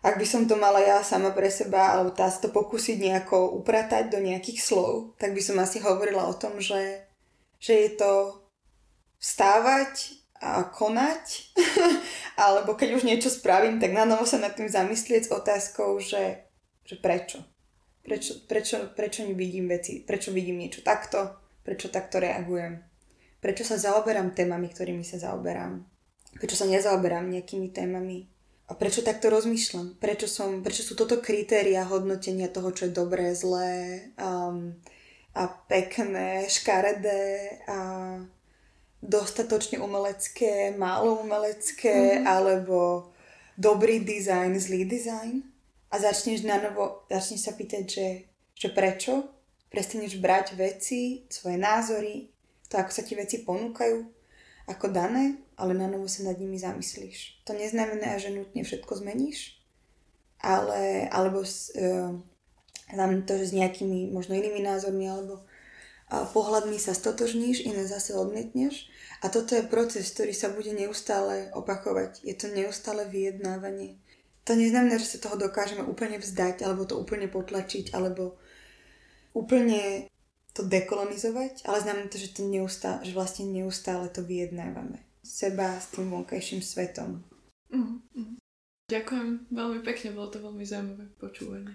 ak 0.00 0.16
by 0.16 0.24
som 0.24 0.48
to 0.48 0.56
mala 0.56 0.80
ja 0.80 1.04
sama 1.04 1.36
pre 1.36 1.52
seba, 1.52 1.92
alebo 1.92 2.16
tá 2.16 2.32
to 2.32 2.48
pokúsiť 2.48 2.96
nejako 2.96 3.60
upratať 3.60 4.08
do 4.08 4.24
nejakých 4.24 4.64
slov, 4.64 5.20
tak 5.20 5.36
by 5.36 5.42
som 5.44 5.60
asi 5.60 5.84
hovorila 5.84 6.24
o 6.24 6.34
tom, 6.34 6.56
že, 6.64 7.04
že 7.64 7.72
je 7.72 7.90
to 7.96 8.12
vstávať 9.16 10.20
a 10.44 10.68
konať, 10.68 11.56
alebo 12.44 12.76
keď 12.76 13.00
už 13.00 13.08
niečo 13.08 13.32
spravím, 13.32 13.80
tak 13.80 13.96
na 13.96 14.04
novo 14.04 14.28
sa 14.28 14.36
nad 14.36 14.52
tým 14.52 14.68
zamyslieť 14.68 15.22
s 15.24 15.32
otázkou, 15.32 15.96
že, 15.96 16.44
že 16.84 17.00
prečo? 17.00 17.40
Prečo, 18.04 18.44
prečo, 18.44 18.92
prečo 18.92 19.24
vidím 19.32 19.72
veci, 19.72 20.04
prečo 20.04 20.28
vidím 20.28 20.60
niečo 20.60 20.84
takto, 20.84 21.40
prečo 21.64 21.88
takto 21.88 22.20
reagujem 22.20 22.84
prečo 23.44 23.60
sa 23.60 23.76
zaoberám 23.76 24.32
témami, 24.32 24.72
ktorými 24.72 25.04
sa 25.04 25.20
zaoberám. 25.20 25.84
Prečo 26.40 26.56
sa 26.56 26.64
nezaoberám 26.64 27.28
nejakými 27.28 27.68
témami. 27.76 28.24
A 28.64 28.72
prečo 28.72 29.04
takto 29.04 29.28
rozmýšľam? 29.28 30.00
Prečo, 30.00 30.24
som, 30.24 30.64
prečo 30.64 30.80
sú 30.80 30.96
toto 30.96 31.20
kritéria 31.20 31.84
hodnotenia 31.84 32.48
toho, 32.48 32.72
čo 32.72 32.88
je 32.88 32.96
dobré, 32.96 33.36
zlé 33.36 34.00
um, 34.16 34.72
a 35.34 35.50
pekné, 35.66 36.46
škaredé 36.46 37.58
a 37.66 37.78
dostatočne 39.02 39.82
umelecké, 39.82 40.72
málo 40.78 41.20
umelecké, 41.20 42.22
mm. 42.22 42.24
alebo 42.24 43.10
dobrý 43.58 44.00
dizajn, 44.00 44.54
zlý 44.56 44.86
dizajn. 44.86 45.42
A 45.90 45.94
začneš 45.98 46.42
na 46.42 46.58
novo, 46.58 47.06
začneš 47.10 47.46
sa 47.46 47.52
pýtať, 47.54 47.84
že, 47.86 48.08
že 48.54 48.68
prečo? 48.70 49.30
Prestaneš 49.70 50.22
brať 50.22 50.54
veci, 50.54 51.26
svoje 51.26 51.58
názory, 51.58 52.30
to, 52.70 52.78
ako 52.78 52.90
sa 52.90 53.02
ti 53.02 53.14
veci 53.14 53.42
ponúkajú 53.42 54.14
ako 54.64 54.86
dané, 54.88 55.38
ale 55.60 55.76
na 55.76 55.86
novo 55.90 56.08
sa 56.08 56.24
nad 56.24 56.40
nimi 56.40 56.56
zamyslíš. 56.56 57.44
To 57.44 57.52
neznamená, 57.52 58.16
že 58.16 58.32
nutne 58.32 58.64
všetko 58.64 59.04
zmeníš, 59.04 59.60
ale, 60.40 61.06
alebo 61.12 61.44
uh, 61.44 62.16
znamená 62.92 63.22
to, 63.24 63.40
že 63.40 63.52
s 63.52 63.56
nejakými 63.56 64.12
možno 64.12 64.36
inými 64.36 64.60
názormi 64.60 65.08
alebo 65.08 65.44
pohľadmi 66.10 66.76
sa 66.76 66.92
stotožníš, 66.92 67.64
iné 67.64 67.88
zase 67.88 68.12
odmietneš. 68.14 68.92
A 69.24 69.32
toto 69.32 69.56
je 69.56 69.64
proces, 69.64 70.04
ktorý 70.12 70.36
sa 70.36 70.52
bude 70.52 70.70
neustále 70.76 71.48
opakovať. 71.56 72.20
Je 72.22 72.36
to 72.36 72.52
neustále 72.52 73.08
vyjednávanie. 73.08 73.96
To 74.44 74.52
neznamená, 74.52 75.00
že 75.00 75.16
sa 75.16 75.18
toho 75.24 75.40
dokážeme 75.40 75.80
úplne 75.80 76.20
vzdať, 76.20 76.60
alebo 76.68 76.84
to 76.84 77.00
úplne 77.00 77.32
potlačiť, 77.32 77.96
alebo 77.96 78.36
úplne 79.32 80.12
to 80.52 80.62
dekolonizovať, 80.62 81.66
ale 81.66 81.82
znamená 81.82 82.06
to, 82.12 82.20
že, 82.20 82.36
to 82.36 82.46
neustále, 82.46 83.02
že 83.02 83.16
vlastne 83.16 83.48
neustále 83.50 84.06
to 84.12 84.22
vyjednávame. 84.22 85.02
Seba 85.24 85.80
s 85.80 85.90
tým 85.90 86.12
vonkajším 86.12 86.60
svetom. 86.62 87.24
Mm-hmm. 87.72 88.38
Ďakujem 88.86 89.28
veľmi 89.50 89.80
pekne, 89.82 90.14
bolo 90.14 90.28
to 90.30 90.38
veľmi 90.44 90.62
zaujímavé 90.62 91.08
počúvanie. 91.16 91.74